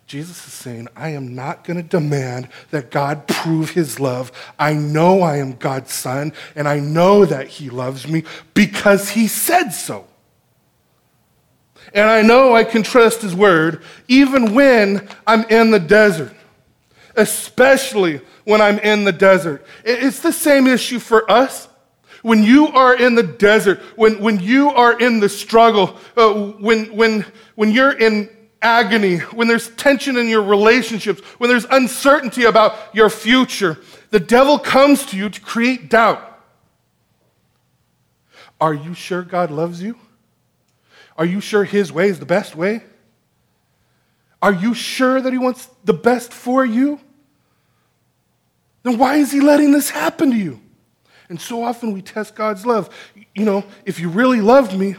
Jesus 0.06 0.46
is 0.46 0.52
saying, 0.52 0.88
I 0.94 1.10
am 1.10 1.34
not 1.34 1.64
going 1.64 1.78
to 1.78 1.82
demand 1.82 2.48
that 2.70 2.90
God 2.90 3.26
prove 3.26 3.70
his 3.70 3.98
love. 3.98 4.30
I 4.58 4.74
know 4.74 5.22
I 5.22 5.38
am 5.38 5.54
God's 5.54 5.92
son, 5.92 6.32
and 6.54 6.68
I 6.68 6.78
know 6.78 7.24
that 7.24 7.48
he 7.48 7.70
loves 7.70 8.06
me 8.06 8.24
because 8.52 9.10
he 9.10 9.28
said 9.28 9.70
so. 9.70 10.06
And 11.94 12.08
I 12.10 12.22
know 12.22 12.54
I 12.54 12.64
can 12.64 12.82
trust 12.82 13.22
his 13.22 13.34
word 13.34 13.82
even 14.08 14.54
when 14.54 15.08
I'm 15.26 15.44
in 15.44 15.70
the 15.70 15.78
desert, 15.78 16.34
especially 17.16 18.20
when 18.44 18.60
I'm 18.60 18.78
in 18.80 19.04
the 19.04 19.12
desert. 19.12 19.64
It's 19.84 20.20
the 20.20 20.32
same 20.32 20.66
issue 20.66 20.98
for 20.98 21.30
us. 21.30 21.68
When 22.22 22.42
you 22.42 22.68
are 22.68 22.94
in 22.94 23.14
the 23.16 23.22
desert, 23.22 23.80
when, 23.96 24.20
when 24.20 24.40
you 24.40 24.70
are 24.70 24.98
in 24.98 25.20
the 25.20 25.28
struggle, 25.28 25.98
uh, 26.16 26.32
when, 26.32 26.86
when, 26.96 27.26
when 27.54 27.70
you're 27.70 27.92
in 27.92 28.33
agony, 28.64 29.18
when 29.18 29.46
there's 29.46 29.68
tension 29.70 30.16
in 30.16 30.28
your 30.28 30.42
relationships, 30.42 31.20
when 31.38 31.50
there's 31.50 31.66
uncertainty 31.66 32.44
about 32.44 32.74
your 32.94 33.10
future, 33.10 33.78
the 34.10 34.18
devil 34.18 34.58
comes 34.58 35.06
to 35.06 35.16
you 35.16 35.28
to 35.28 35.40
create 35.40 35.90
doubt. 35.90 36.40
Are 38.60 38.74
you 38.74 38.94
sure 38.94 39.22
God 39.22 39.50
loves 39.50 39.82
you? 39.82 39.96
Are 41.16 41.26
you 41.26 41.40
sure 41.40 41.64
his 41.64 41.92
way 41.92 42.08
is 42.08 42.18
the 42.18 42.26
best 42.26 42.56
way? 42.56 42.82
Are 44.40 44.52
you 44.52 44.74
sure 44.74 45.20
that 45.20 45.32
he 45.32 45.38
wants 45.38 45.68
the 45.84 45.92
best 45.92 46.32
for 46.32 46.64
you? 46.64 46.98
Then 48.82 48.98
why 48.98 49.16
is 49.16 49.30
he 49.30 49.40
letting 49.40 49.72
this 49.72 49.90
happen 49.90 50.30
to 50.30 50.36
you? 50.36 50.60
And 51.28 51.40
so 51.40 51.62
often 51.62 51.92
we 51.92 52.02
test 52.02 52.34
God's 52.34 52.66
love. 52.66 52.90
You 53.34 53.44
know, 53.44 53.64
if 53.84 54.00
you 54.00 54.08
really 54.08 54.40
loved 54.40 54.78
me, 54.78 54.96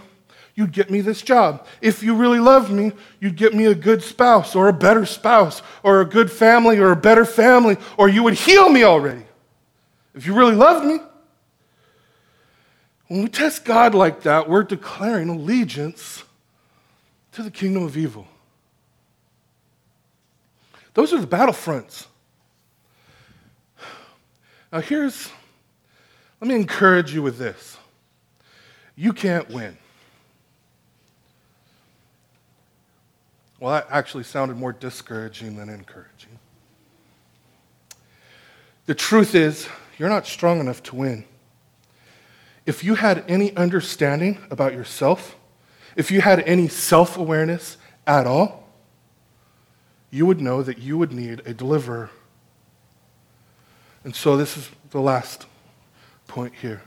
you'd 0.56 0.72
get 0.72 0.90
me 0.90 1.02
this 1.02 1.22
job. 1.22 1.68
If 1.82 2.02
you 2.02 2.16
really 2.16 2.40
loved 2.40 2.72
me, 2.72 2.94
you'd 3.20 3.36
get 3.36 3.54
me 3.54 3.66
a 3.66 3.76
good 3.76 4.02
spouse 4.02 4.56
or 4.56 4.70
a 4.70 4.74
better 4.74 5.06
spouse 5.06 5.62
or 5.84 6.02
a 6.02 6.06
good 6.06 6.32
family 6.32 6.80
or 6.80 6.92
a 6.92 6.96
better 6.96 7.26
family, 7.26 7.78
or 7.98 8.08
you 8.10 8.24
would 8.24 8.34
heal 8.34 8.70
me 8.70 8.84
already. 8.84 9.26
If 10.16 10.26
you 10.26 10.34
really 10.34 10.56
loved 10.56 10.86
me. 10.86 11.00
When 13.08 13.24
we 13.24 13.30
test 13.30 13.66
God 13.66 13.94
like 13.94 14.24
that, 14.24 14.50
we're 14.50 14.64
declaring 14.64 15.30
allegiance 15.30 16.24
to 17.34 17.44
the 17.44 17.52
kingdom 17.52 17.84
of 17.84 17.98
evil. 17.98 18.26
Those 20.94 21.12
are 21.14 21.20
the 21.20 21.28
battlefronts. 21.28 22.06
Now, 24.72 24.80
here's, 24.80 25.30
let 26.40 26.48
me 26.48 26.56
encourage 26.56 27.14
you 27.14 27.22
with 27.22 27.38
this. 27.38 27.78
You 28.96 29.12
can't 29.12 29.50
win. 29.50 29.78
Well, 33.60 33.74
that 33.74 33.88
actually 33.90 34.24
sounded 34.24 34.58
more 34.58 34.74
discouraging 34.74 35.56
than 35.56 35.70
encouraging. 35.70 36.40
The 38.86 38.96
truth 38.96 39.34
is, 39.34 39.68
you're 39.98 40.10
not 40.10 40.28
strong 40.28 40.60
enough 40.60 40.84
to 40.84 40.96
win. 40.96 41.26
If 42.66 42.84
you 42.84 42.96
had 42.96 43.24
any 43.28 43.56
understanding 43.56 44.40
about 44.52 44.74
yourself, 44.74 45.36
if 45.96 46.12
you 46.12 46.22
had 46.22 46.42
any 46.42 46.68
self 46.68 47.18
awareness 47.18 47.78
at 48.06 48.28
all, 48.28 48.68
you 50.12 50.26
would 50.26 50.42
know 50.42 50.62
that 50.62 50.80
you 50.80 50.98
would 50.98 51.12
need 51.12 51.42
a 51.46 51.54
deliverer. 51.54 52.10
And 54.04 54.16
so, 54.16 54.38
this 54.38 54.58
is 54.58 54.70
the 54.92 55.02
last 55.02 55.46
point 56.28 56.54
here. 56.56 56.82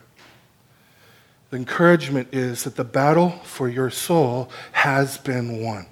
The 1.51 1.57
encouragement 1.57 2.29
is 2.33 2.65
that 2.65 2.77
the 2.77 2.85
battle 2.85 3.31
for 3.43 3.69
your 3.69 3.91
soul 3.91 4.51
has 4.73 5.19
been 5.19 5.63
won. 5.63 5.87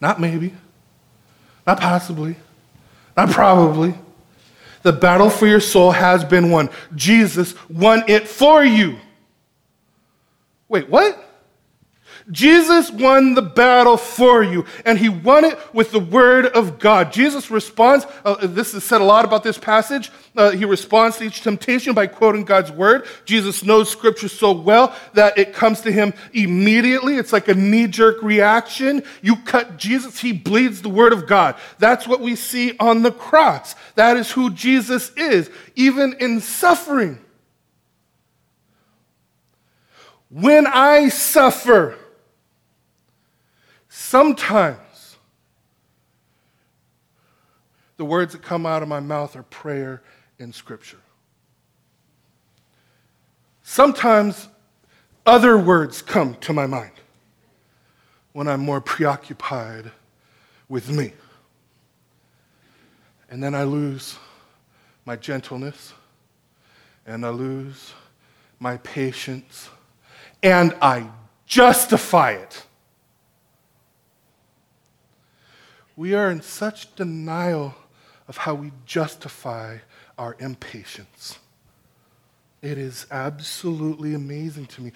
Not 0.00 0.20
maybe, 0.20 0.54
not 1.66 1.80
possibly, 1.80 2.36
not 3.16 3.30
probably. 3.30 3.94
The 4.82 4.92
battle 4.92 5.28
for 5.28 5.46
your 5.46 5.60
soul 5.60 5.90
has 5.90 6.24
been 6.24 6.50
won. 6.50 6.70
Jesus 6.94 7.54
won 7.68 8.04
it 8.06 8.28
for 8.28 8.64
you. 8.64 8.96
Wait, 10.68 10.88
what? 10.88 11.27
Jesus 12.30 12.90
won 12.90 13.34
the 13.34 13.42
battle 13.42 13.96
for 13.96 14.42
you, 14.42 14.66
and 14.84 14.98
he 14.98 15.08
won 15.08 15.44
it 15.44 15.58
with 15.72 15.92
the 15.92 15.98
word 15.98 16.46
of 16.46 16.78
God. 16.78 17.10
Jesus 17.10 17.50
responds, 17.50 18.06
uh, 18.24 18.46
this 18.46 18.74
is 18.74 18.84
said 18.84 19.00
a 19.00 19.04
lot 19.04 19.24
about 19.24 19.42
this 19.42 19.56
passage. 19.56 20.10
Uh, 20.36 20.50
he 20.50 20.66
responds 20.66 21.16
to 21.16 21.24
each 21.24 21.40
temptation 21.40 21.94
by 21.94 22.06
quoting 22.06 22.44
God's 22.44 22.70
word. 22.70 23.06
Jesus 23.24 23.64
knows 23.64 23.88
scripture 23.88 24.28
so 24.28 24.52
well 24.52 24.94
that 25.14 25.38
it 25.38 25.54
comes 25.54 25.80
to 25.82 25.90
him 25.90 26.12
immediately. 26.34 27.16
It's 27.16 27.32
like 27.32 27.48
a 27.48 27.54
knee 27.54 27.86
jerk 27.86 28.22
reaction. 28.22 29.02
You 29.22 29.36
cut 29.36 29.78
Jesus, 29.78 30.20
he 30.20 30.32
bleeds 30.32 30.82
the 30.82 30.90
word 30.90 31.14
of 31.14 31.26
God. 31.26 31.56
That's 31.78 32.06
what 32.06 32.20
we 32.20 32.36
see 32.36 32.76
on 32.78 33.02
the 33.02 33.12
cross. 33.12 33.74
That 33.94 34.18
is 34.18 34.30
who 34.30 34.50
Jesus 34.50 35.12
is, 35.16 35.50
even 35.76 36.14
in 36.20 36.40
suffering. 36.40 37.20
When 40.28 40.66
I 40.66 41.08
suffer, 41.08 41.96
Sometimes 44.00 45.16
the 47.96 48.04
words 48.04 48.32
that 48.32 48.42
come 48.42 48.64
out 48.64 48.80
of 48.80 48.88
my 48.88 49.00
mouth 49.00 49.34
are 49.34 49.42
prayer 49.42 50.02
and 50.38 50.54
scripture. 50.54 51.00
Sometimes 53.64 54.48
other 55.26 55.58
words 55.58 56.00
come 56.00 56.36
to 56.36 56.52
my 56.52 56.64
mind 56.64 56.92
when 58.34 58.46
I'm 58.46 58.60
more 58.60 58.80
preoccupied 58.80 59.90
with 60.68 60.88
me. 60.88 61.12
And 63.28 63.42
then 63.42 63.52
I 63.52 63.64
lose 63.64 64.16
my 65.06 65.16
gentleness 65.16 65.92
and 67.04 67.26
I 67.26 67.30
lose 67.30 67.92
my 68.60 68.76
patience 68.76 69.68
and 70.40 70.72
I 70.80 71.10
justify 71.46 72.30
it 72.34 72.62
We 75.98 76.14
are 76.14 76.30
in 76.30 76.42
such 76.42 76.94
denial 76.94 77.74
of 78.28 78.36
how 78.36 78.54
we 78.54 78.70
justify 78.86 79.78
our 80.16 80.36
impatience. 80.38 81.40
It 82.62 82.78
is 82.78 83.06
absolutely 83.10 84.14
amazing 84.14 84.66
to 84.66 84.82
me. 84.82 84.92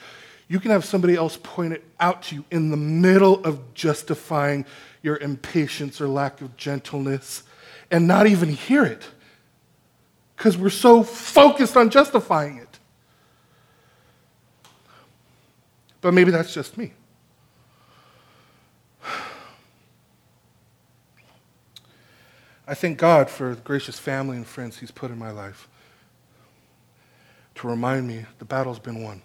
You 0.47 0.61
can 0.61 0.71
have 0.71 0.85
somebody 0.85 1.17
else 1.17 1.37
point 1.43 1.73
it 1.73 1.83
out 1.99 2.23
to 2.25 2.37
you 2.37 2.45
in 2.53 2.71
the 2.71 2.77
middle 2.77 3.45
of 3.45 3.75
justifying 3.75 4.65
your 5.03 5.17
impatience 5.17 6.01
or 6.01 6.07
lack 6.07 6.41
of 6.41 6.57
gentleness 6.57 7.43
and 7.91 8.07
not 8.07 8.29
even 8.29 8.51
hear 8.51 8.85
it 8.85 9.05
because 10.37 10.57
we're 10.57 10.71
so 10.71 11.03
focused 11.03 11.77
on 11.77 11.91
justifying 11.91 12.59
it. 12.59 12.79
But 16.01 16.15
maybe 16.15 16.31
that's 16.31 16.55
just 16.55 16.79
me. 16.79 16.93
I 22.73 22.75
thank 22.75 22.97
God 22.97 23.29
for 23.29 23.55
the 23.55 23.61
gracious 23.61 23.99
family 23.99 24.39
and 24.39 24.47
friends 24.47 24.79
He's 24.79 24.91
put 24.91 25.11
in 25.11 25.19
my 25.19 25.31
life 25.31 25.69
to 27.57 27.69
remind 27.69 28.09
me 28.09 28.25
the 28.39 28.47
battle's 28.47 28.79
been 28.79 29.03
won. 29.03 29.21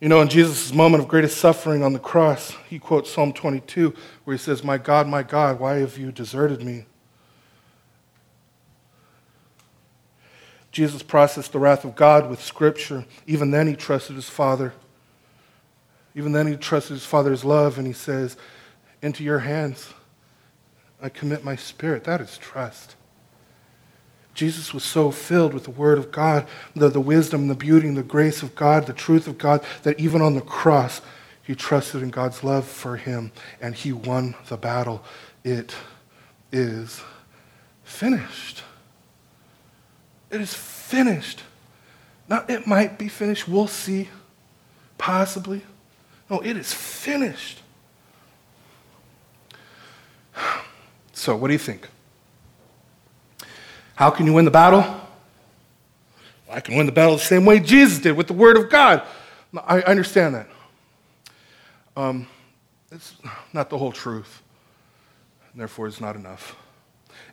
You 0.00 0.08
know, 0.08 0.22
in 0.22 0.30
Jesus' 0.30 0.72
moment 0.72 1.02
of 1.02 1.10
greatest 1.10 1.36
suffering 1.36 1.82
on 1.82 1.92
the 1.92 1.98
cross, 1.98 2.56
he 2.70 2.78
quotes 2.78 3.12
Psalm 3.12 3.34
22, 3.34 3.94
where 4.24 4.34
he 4.34 4.42
says, 4.42 4.64
My 4.64 4.78
God, 4.78 5.08
my 5.08 5.22
God, 5.22 5.60
why 5.60 5.74
have 5.74 5.98
you 5.98 6.10
deserted 6.10 6.62
me? 6.62 6.86
Jesus 10.72 11.02
processed 11.02 11.52
the 11.52 11.58
wrath 11.58 11.84
of 11.84 11.94
God 11.94 12.30
with 12.30 12.42
Scripture. 12.42 13.04
Even 13.26 13.50
then, 13.50 13.66
he 13.66 13.76
trusted 13.76 14.16
his 14.16 14.30
Father. 14.30 14.72
Even 16.14 16.32
then, 16.32 16.46
he 16.46 16.56
trusted 16.56 16.94
his 16.94 17.04
Father's 17.04 17.44
love, 17.44 17.76
and 17.76 17.86
he 17.86 17.92
says, 17.92 18.38
Into 19.02 19.22
your 19.22 19.40
hands 19.40 19.92
I 21.02 21.08
commit 21.08 21.44
my 21.44 21.56
spirit. 21.56 22.04
That 22.04 22.20
is 22.20 22.38
trust. 22.38 22.96
Jesus 24.34 24.74
was 24.74 24.84
so 24.84 25.10
filled 25.10 25.54
with 25.54 25.64
the 25.64 25.70
Word 25.70 25.96
of 25.96 26.12
God, 26.12 26.46
the, 26.74 26.90
the 26.90 27.00
wisdom, 27.00 27.48
the 27.48 27.54
beauty, 27.54 27.88
and 27.88 27.96
the 27.96 28.02
grace 28.02 28.42
of 28.42 28.54
God, 28.54 28.86
the 28.86 28.92
truth 28.92 29.26
of 29.26 29.38
God, 29.38 29.64
that 29.82 29.98
even 29.98 30.20
on 30.20 30.34
the 30.34 30.42
cross, 30.42 31.00
he 31.42 31.54
trusted 31.54 32.02
in 32.02 32.10
God's 32.10 32.44
love 32.44 32.66
for 32.66 32.96
him 32.96 33.32
and 33.60 33.74
he 33.74 33.92
won 33.92 34.34
the 34.48 34.56
battle. 34.56 35.02
It 35.42 35.74
is 36.52 37.02
finished. 37.84 38.62
It 40.30 40.40
is 40.40 40.52
finished. 40.52 41.42
Now, 42.28 42.44
it 42.48 42.66
might 42.66 42.98
be 42.98 43.08
finished. 43.08 43.46
We'll 43.48 43.68
see. 43.68 44.08
Possibly. 44.98 45.62
No, 46.28 46.40
it 46.40 46.56
is 46.56 46.74
finished. 46.74 47.62
So, 51.16 51.34
what 51.34 51.46
do 51.48 51.54
you 51.54 51.58
think? 51.58 51.88
How 53.94 54.10
can 54.10 54.26
you 54.26 54.34
win 54.34 54.44
the 54.44 54.50
battle? 54.50 54.84
I 56.48 56.60
can 56.60 56.76
win 56.76 56.84
the 56.84 56.92
battle 56.92 57.16
the 57.16 57.22
same 57.22 57.46
way 57.46 57.58
Jesus 57.58 57.98
did 58.00 58.14
with 58.14 58.26
the 58.26 58.34
Word 58.34 58.58
of 58.58 58.68
God. 58.68 59.02
I 59.66 59.80
understand 59.80 60.34
that. 60.34 60.46
Um, 61.96 62.28
it's 62.92 63.14
not 63.54 63.70
the 63.70 63.78
whole 63.78 63.92
truth, 63.92 64.42
therefore, 65.54 65.86
it's 65.86 66.02
not 66.02 66.16
enough. 66.16 66.54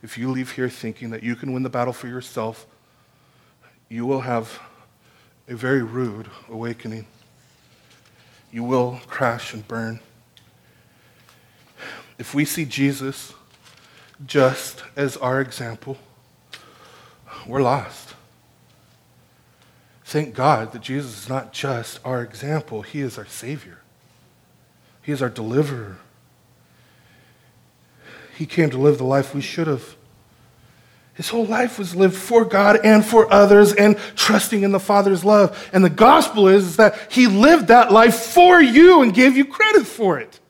If 0.02 0.16
you 0.16 0.30
leave 0.30 0.52
here 0.52 0.70
thinking 0.70 1.10
that 1.10 1.22
you 1.22 1.36
can 1.36 1.52
win 1.52 1.62
the 1.62 1.68
battle 1.68 1.92
for 1.92 2.08
yourself, 2.08 2.66
you 3.90 4.06
will 4.06 4.22
have 4.22 4.60
a 5.46 5.54
very 5.54 5.82
rude 5.82 6.30
awakening. 6.48 7.04
You 8.50 8.64
will 8.64 8.98
crash 9.06 9.52
and 9.52 9.68
burn. 9.68 10.00
If 12.18 12.34
we 12.34 12.46
see 12.46 12.64
Jesus 12.64 13.34
just 14.26 14.82
as 14.96 15.16
our 15.16 15.40
example, 15.40 15.98
we're 17.46 17.62
lost. 17.62 18.14
Thank 20.04 20.34
God 20.34 20.72
that 20.72 20.82
Jesus 20.82 21.22
is 21.22 21.28
not 21.28 21.52
just 21.52 21.98
our 22.04 22.22
example, 22.22 22.82
He 22.82 23.00
is 23.00 23.18
our 23.18 23.26
Savior, 23.26 23.78
He 25.02 25.12
is 25.12 25.22
our 25.22 25.30
deliverer. 25.30 25.98
He 28.36 28.46
came 28.46 28.70
to 28.70 28.78
live 28.78 28.98
the 28.98 29.04
life 29.04 29.32
we 29.32 29.40
should 29.40 29.68
have. 29.68 29.94
His 31.14 31.28
whole 31.28 31.46
life 31.46 31.78
was 31.78 31.94
lived 31.94 32.16
for 32.16 32.44
God 32.44 32.80
and 32.82 33.04
for 33.04 33.32
others 33.32 33.72
and 33.72 33.96
trusting 34.16 34.64
in 34.64 34.72
the 34.72 34.80
Father's 34.80 35.24
love. 35.24 35.70
And 35.72 35.84
the 35.84 35.90
gospel 35.90 36.48
is, 36.48 36.66
is 36.66 36.76
that 36.76 37.12
He 37.12 37.28
lived 37.28 37.68
that 37.68 37.92
life 37.92 38.16
for 38.16 38.60
you 38.60 39.02
and 39.02 39.14
gave 39.14 39.36
you 39.36 39.44
credit 39.44 39.86
for 39.86 40.18
it. 40.18 40.40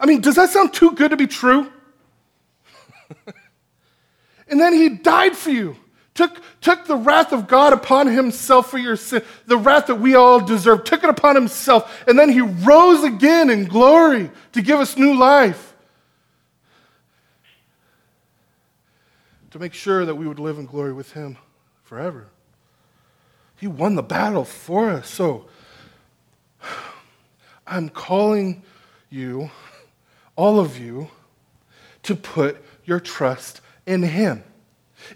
I 0.00 0.06
mean, 0.06 0.20
does 0.20 0.36
that 0.36 0.50
sound 0.50 0.72
too 0.72 0.92
good 0.92 1.10
to 1.10 1.16
be 1.16 1.26
true? 1.26 1.70
and 4.48 4.60
then 4.60 4.72
he 4.72 4.88
died 4.88 5.36
for 5.36 5.50
you. 5.50 5.76
Took, 6.14 6.40
took 6.60 6.86
the 6.86 6.96
wrath 6.96 7.32
of 7.32 7.48
God 7.48 7.72
upon 7.72 8.06
himself 8.06 8.70
for 8.70 8.78
your 8.78 8.94
sin, 8.94 9.22
the 9.46 9.56
wrath 9.56 9.88
that 9.88 9.96
we 9.96 10.14
all 10.14 10.38
deserve, 10.38 10.84
took 10.84 11.02
it 11.02 11.10
upon 11.10 11.34
himself, 11.34 12.04
and 12.06 12.16
then 12.16 12.28
he 12.28 12.40
rose 12.40 13.02
again 13.02 13.50
in 13.50 13.64
glory 13.64 14.30
to 14.52 14.62
give 14.62 14.78
us 14.78 14.96
new 14.96 15.14
life. 15.14 15.74
To 19.50 19.58
make 19.58 19.74
sure 19.74 20.04
that 20.06 20.14
we 20.14 20.28
would 20.28 20.38
live 20.38 20.58
in 20.58 20.66
glory 20.66 20.92
with 20.92 21.12
him 21.12 21.36
forever. 21.82 22.28
He 23.56 23.66
won 23.66 23.94
the 23.94 24.02
battle 24.02 24.44
for 24.44 24.90
us. 24.90 25.08
So 25.08 25.46
I'm 27.66 27.88
calling 27.88 28.62
you, 29.10 29.50
all 30.36 30.58
of 30.58 30.78
you, 30.78 31.08
to 32.02 32.14
put 32.14 32.62
your 32.84 33.00
trust 33.00 33.60
in 33.86 34.02
Him. 34.02 34.44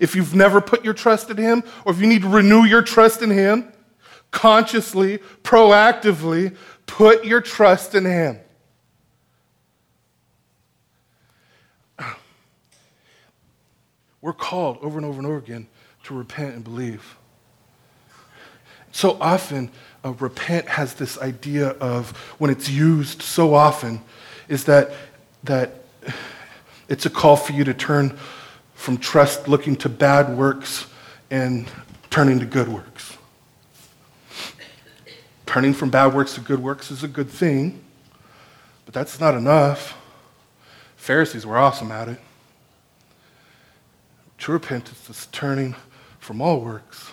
If 0.01 0.15
you've 0.15 0.35
never 0.35 0.61
put 0.61 0.85
your 0.85 0.95
trust 0.95 1.31
in 1.31 1.37
Him, 1.37 1.63
or 1.85 1.93
if 1.93 2.01
you 2.01 2.07
need 2.07 2.23
to 2.23 2.29
renew 2.29 2.65
your 2.65 2.83
trust 2.83 3.23
in 3.23 3.31
Him, 3.31 3.73
consciously, 4.31 5.19
proactively, 5.43 6.57
put 6.87 7.25
your 7.25 7.41
trust 7.41 7.95
in 7.95 8.05
Him. 8.05 8.39
We're 14.21 14.33
called 14.33 14.79
over 14.83 14.99
and 14.99 15.07
over 15.07 15.19
and 15.19 15.27
over 15.27 15.39
again 15.39 15.67
to 16.05 16.15
repent 16.15 16.55
and 16.55 16.65
believe. 16.65 17.17
So 18.93 19.19
often, 19.21 19.71
uh, 20.05 20.13
repent 20.15 20.67
has 20.69 20.95
this 20.95 21.19
idea 21.19 21.69
of, 21.69 22.17
when 22.39 22.51
it's 22.51 22.69
used 22.69 23.23
so 23.23 23.55
often, 23.55 24.01
is 24.49 24.65
that, 24.65 24.93
that 25.45 25.83
it's 26.89 27.07
a 27.07 27.11
call 27.11 27.37
for 27.37 27.53
you 27.53 27.65
to 27.65 27.75
turn 27.75 28.19
from 28.75 28.97
trust 28.97 29.49
looking 29.49 29.77
to 29.77 29.89
bad 29.89 30.37
works 30.37 30.87
and 31.31 31.69
turning 32.11 32.39
to 32.41 32.47
good 32.47 32.69
works. 32.69 33.17
Turning 35.47 35.73
from 35.73 35.91
bad 35.91 36.15
works 36.15 36.35
to 36.35 36.41
good 36.41 36.63
works 36.63 36.91
is 36.91 37.03
a 37.03 37.09
good 37.09 37.29
thing, 37.29 37.83
But 38.85 38.95
that's 38.95 39.21
not 39.21 39.35
enough. 39.35 39.97
Pharisees 40.97 41.47
were 41.47 41.59
awesome 41.59 41.91
at 41.91 42.09
it. 42.09 42.21
True 44.37 44.55
repentance 44.55 45.09
is 45.11 45.27
turning 45.33 45.75
from 46.19 46.41
all 46.41 46.61
works 46.61 47.11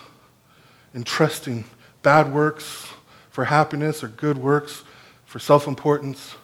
and 0.94 1.04
trusting 1.04 1.64
bad 2.02 2.32
works 2.32 2.88
for 3.30 3.44
happiness 3.46 4.04
or 4.04 4.08
good 4.08 4.38
works 4.38 4.84
for 5.24 5.38
self 5.38 5.66
importance 5.66 6.36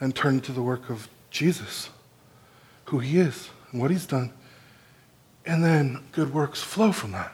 and 0.00 0.14
turn 0.14 0.40
to 0.40 0.52
the 0.52 0.62
work 0.62 0.90
of 0.90 1.08
Jesus, 1.30 1.90
who 2.86 2.98
he 2.98 3.18
is 3.18 3.50
and 3.72 3.80
what 3.80 3.90
he's 3.90 4.06
done. 4.06 4.32
And 5.44 5.64
then 5.64 6.04
good 6.12 6.32
works 6.32 6.62
flow 6.62 6.92
from 6.92 7.12
that. 7.12 7.32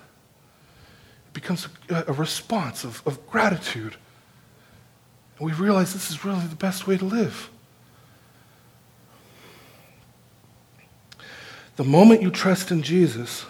It 1.29 1.35
becomes 1.35 1.69
a, 1.89 2.05
a 2.09 2.13
response 2.13 2.85
of, 2.85 3.03
of 3.07 3.27
gratitude. 3.29 3.97
And 5.39 5.47
we 5.47 5.53
realize 5.53 5.93
this 5.93 6.11
is 6.11 6.25
really 6.25 6.47
the 6.47 6.57
best 6.57 6.87
way 6.87 6.97
to 6.97 7.05
live. 7.05 7.51
The 11.77 11.85
moment 11.85 12.23
you 12.23 12.31
trust 12.31 12.71
in 12.71 12.83
Jesus, 12.83 13.45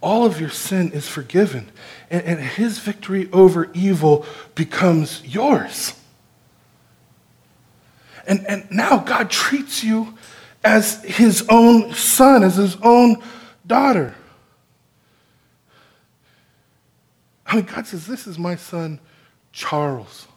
all 0.00 0.24
of 0.24 0.40
your 0.40 0.50
sin 0.50 0.90
is 0.92 1.06
forgiven, 1.06 1.70
and, 2.10 2.24
and 2.24 2.40
his 2.40 2.80
victory 2.80 3.28
over 3.32 3.70
evil 3.72 4.26
becomes 4.56 5.22
yours. 5.24 5.94
And, 8.26 8.46
and 8.46 8.70
now 8.70 8.98
God 8.98 9.30
treats 9.30 9.82
you 9.82 10.16
as 10.62 11.02
his 11.04 11.44
own 11.48 11.94
son, 11.94 12.42
as 12.42 12.56
his 12.56 12.76
own 12.82 13.22
daughter. 13.66 14.14
I 17.46 17.56
mean, 17.56 17.64
God 17.64 17.86
says, 17.86 18.06
This 18.06 18.26
is 18.26 18.38
my 18.38 18.56
son, 18.56 19.00
Charles, 19.52 20.28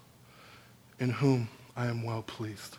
in 0.99 1.11
whom 1.11 1.49
I 1.75 1.87
am 1.87 2.03
well 2.03 2.23
pleased. 2.23 2.77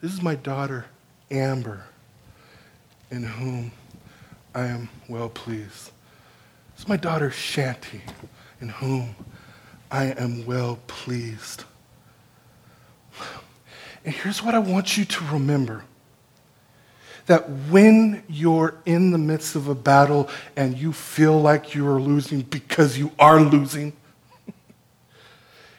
This 0.00 0.12
is 0.12 0.22
my 0.22 0.34
daughter, 0.34 0.86
Amber 1.30 1.84
in 3.12 3.22
whom 3.22 3.70
I 4.54 4.64
am 4.64 4.88
well 5.06 5.28
pleased. 5.28 5.90
This 6.72 6.80
is 6.80 6.88
my 6.88 6.96
daughter 6.96 7.28
Shanti, 7.28 8.00
in 8.60 8.70
whom 8.70 9.14
I 9.90 10.06
am 10.06 10.46
well 10.46 10.78
pleased. 10.86 11.64
And 14.04 14.14
here's 14.14 14.42
what 14.42 14.54
I 14.54 14.58
want 14.58 14.96
you 14.96 15.04
to 15.04 15.24
remember 15.26 15.84
that 17.26 17.48
when 17.70 18.22
you're 18.28 18.74
in 18.84 19.12
the 19.12 19.18
midst 19.18 19.54
of 19.54 19.68
a 19.68 19.74
battle 19.74 20.28
and 20.56 20.76
you 20.76 20.92
feel 20.92 21.40
like 21.40 21.74
you 21.74 21.86
are 21.86 22.00
losing 22.00 22.42
because 22.42 22.98
you 22.98 23.12
are 23.18 23.40
losing, 23.40 23.92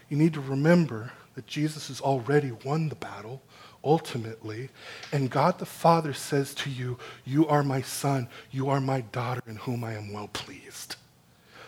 you 0.10 0.18
need 0.18 0.34
to 0.34 0.42
remember 0.42 1.12
that 1.36 1.48
Jesus 1.48 1.90
has 1.90 2.00
already 2.00 2.52
won 2.64 2.90
the 2.90 2.96
battle 2.96 3.42
ultimately. 3.84 4.70
And 5.12 5.30
God 5.30 5.60
the 5.60 5.66
Father 5.66 6.14
says 6.14 6.54
to 6.56 6.70
you, 6.70 6.98
You 7.26 7.48
are 7.48 7.64
my 7.64 7.82
son, 7.82 8.30
you 8.52 8.70
are 8.70 8.80
my 8.80 9.02
daughter, 9.02 9.42
in 9.48 9.58
whom 9.58 9.84
I 9.84 9.96
am 9.96 10.14
well 10.14 10.30
pleased. 10.30 10.96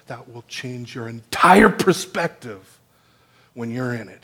That 0.07 0.31
will 0.31 0.43
change 0.47 0.95
your 0.95 1.09
entire 1.09 1.69
perspective 1.69 2.79
when 3.53 3.71
you're 3.71 3.93
in 3.93 4.07
it. 4.07 4.23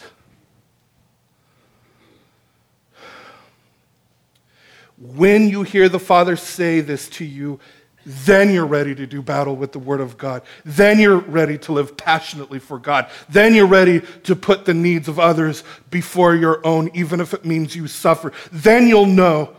When 5.02 5.50
you 5.50 5.64
hear 5.64 5.90
the 5.90 5.98
Father 5.98 6.36
say 6.36 6.80
this 6.80 7.10
to 7.10 7.26
you, 7.26 7.60
then 8.06 8.54
you're 8.54 8.68
ready 8.68 8.94
to 8.94 9.08
do 9.08 9.24
battle 9.24 9.56
with 9.56 9.72
the 9.72 9.80
Word 9.80 10.00
of 10.00 10.16
God. 10.16 10.44
Then 10.64 11.00
you're 11.00 11.18
ready 11.18 11.58
to 11.60 11.72
live 11.72 11.98
passionately 11.98 12.60
for 12.60 12.78
God. 12.78 13.10
Then 13.28 13.56
you're 13.56 13.66
ready 13.66 14.02
to 14.24 14.36
put 14.36 14.66
the 14.66 14.76
needs 14.76 15.08
of 15.08 15.20
others 15.20 15.64
before 15.90 16.36
your 16.36 16.64
own, 16.66 16.92
even 16.94 17.20
if 17.20 17.34
it 17.34 17.46
means 17.46 17.76
you 17.76 17.88
suffer. 17.88 18.32
Then 18.52 18.88
you'll 18.88 19.08
know 19.08 19.56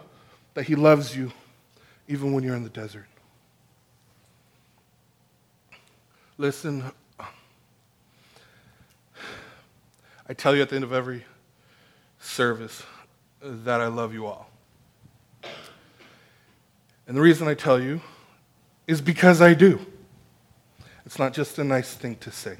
that 0.55 0.63
He 0.65 0.77
loves 0.77 1.17
you, 1.17 1.33
even 2.07 2.33
when 2.33 2.45
you're 2.45 2.55
in 2.55 2.63
the 2.63 2.69
desert. 2.69 3.07
Listen, 6.39 6.85
I 10.29 10.35
tell 10.35 10.55
you 10.55 10.63
at 10.63 10.69
the 10.69 10.77
end 10.77 10.85
of 10.85 10.93
every 10.93 11.25
service 12.21 12.85
that 13.41 13.81
I 13.81 13.89
love 13.89 14.15
you 14.15 14.27
all. 14.27 14.52
And 17.07 17.17
the 17.17 17.21
reason 17.21 17.49
I 17.49 17.55
tell 17.55 17.81
you 17.81 18.01
is 18.87 19.01
because 19.01 19.41
I 19.41 19.55
do. 19.55 19.85
It's 21.05 21.19
not 21.19 21.33
just 21.33 21.59
a 21.59 21.65
nice 21.65 21.95
thing 21.95 22.17
to 22.17 22.31
say. 22.31 22.57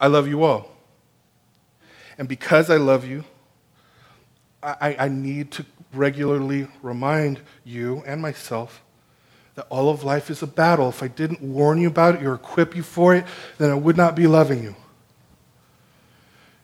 I 0.00 0.06
love 0.06 0.28
you 0.28 0.44
all. 0.44 0.70
And 2.16 2.28
because 2.28 2.70
I 2.70 2.76
love 2.76 3.04
you, 3.04 3.24
I, 4.62 4.96
I 4.98 5.08
need 5.08 5.50
to 5.52 5.66
regularly 5.92 6.68
remind 6.82 7.40
you 7.64 8.02
and 8.06 8.20
myself 8.20 8.82
that 9.54 9.66
all 9.68 9.88
of 9.88 10.04
life 10.04 10.30
is 10.30 10.42
a 10.42 10.46
battle. 10.46 10.88
If 10.90 11.02
I 11.02 11.08
didn't 11.08 11.40
warn 11.40 11.80
you 11.80 11.88
about 11.88 12.16
it 12.16 12.22
or 12.22 12.34
equip 12.34 12.76
you 12.76 12.82
for 12.82 13.14
it, 13.14 13.24
then 13.58 13.70
I 13.70 13.74
would 13.74 13.96
not 13.96 14.14
be 14.14 14.26
loving 14.26 14.62
you. 14.62 14.76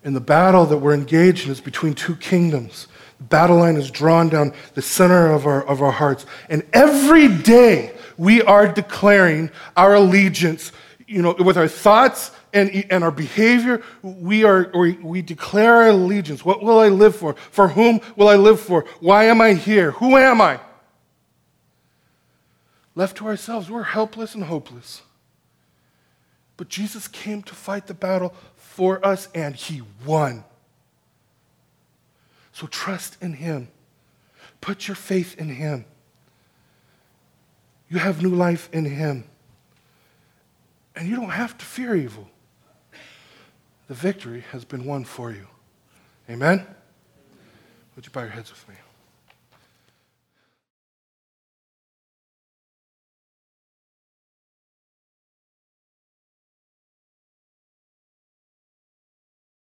And 0.06 0.14
the 0.14 0.20
battle 0.20 0.66
that 0.66 0.78
we're 0.78 0.94
engaged 0.94 1.46
in 1.46 1.50
is 1.50 1.60
between 1.60 1.92
two 1.92 2.14
kingdoms 2.14 2.86
The 3.18 3.24
battle 3.24 3.56
line 3.56 3.74
is 3.74 3.90
drawn 3.90 4.28
down 4.28 4.54
the 4.74 4.80
center 4.80 5.32
of 5.32 5.46
our, 5.46 5.66
of 5.66 5.82
our 5.82 5.90
hearts. 5.90 6.26
And 6.48 6.64
every 6.72 7.26
day 7.26 7.92
we 8.16 8.40
are 8.40 8.68
declaring 8.68 9.50
our 9.76 9.96
allegiance, 9.96 10.70
you 11.08 11.22
know, 11.22 11.34
with 11.40 11.56
our 11.56 11.66
thoughts 11.66 12.30
and, 12.52 12.86
and 12.88 13.02
our 13.02 13.10
behavior, 13.10 13.82
we, 14.00 14.44
are, 14.44 14.70
we, 14.78 14.92
we 14.92 15.22
declare 15.22 15.74
our 15.74 15.88
allegiance. 15.88 16.44
What 16.44 16.62
will 16.62 16.78
I 16.78 16.88
live 16.88 17.16
for? 17.16 17.34
For 17.50 17.66
whom 17.66 18.00
will 18.14 18.28
I 18.28 18.36
live 18.36 18.60
for? 18.60 18.84
Why 19.00 19.24
am 19.24 19.40
I 19.40 19.54
here? 19.54 19.90
Who 19.90 20.16
am 20.16 20.40
I? 20.40 20.60
Left 22.94 23.16
to 23.16 23.26
ourselves, 23.26 23.68
we're 23.68 23.82
helpless 23.82 24.36
and 24.36 24.44
hopeless. 24.44 25.02
But 26.56 26.68
Jesus 26.68 27.08
came 27.08 27.42
to 27.42 27.56
fight 27.56 27.88
the 27.88 27.94
battle 27.94 28.34
for 28.76 29.04
us, 29.04 29.26
and 29.34 29.54
he 29.56 29.80
won. 30.04 30.44
So 32.52 32.66
trust 32.66 33.16
in 33.22 33.32
Him. 33.32 33.68
Put 34.60 34.86
your 34.86 34.94
faith 34.94 35.34
in 35.38 35.48
Him. 35.48 35.86
You 37.88 37.98
have 37.98 38.22
new 38.22 38.34
life 38.34 38.68
in 38.74 38.84
Him. 38.84 39.24
And 40.94 41.08
you 41.08 41.16
don't 41.16 41.30
have 41.30 41.56
to 41.56 41.64
fear 41.64 41.94
evil. 41.94 42.28
The 43.88 43.94
victory 43.94 44.44
has 44.52 44.66
been 44.66 44.84
won 44.84 45.04
for 45.04 45.30
you. 45.30 45.46
Amen? 46.28 46.66
Would 47.94 48.04
you 48.04 48.12
bow 48.12 48.20
your 48.20 48.30
heads 48.30 48.50
with 48.50 48.68
me? 48.68 48.74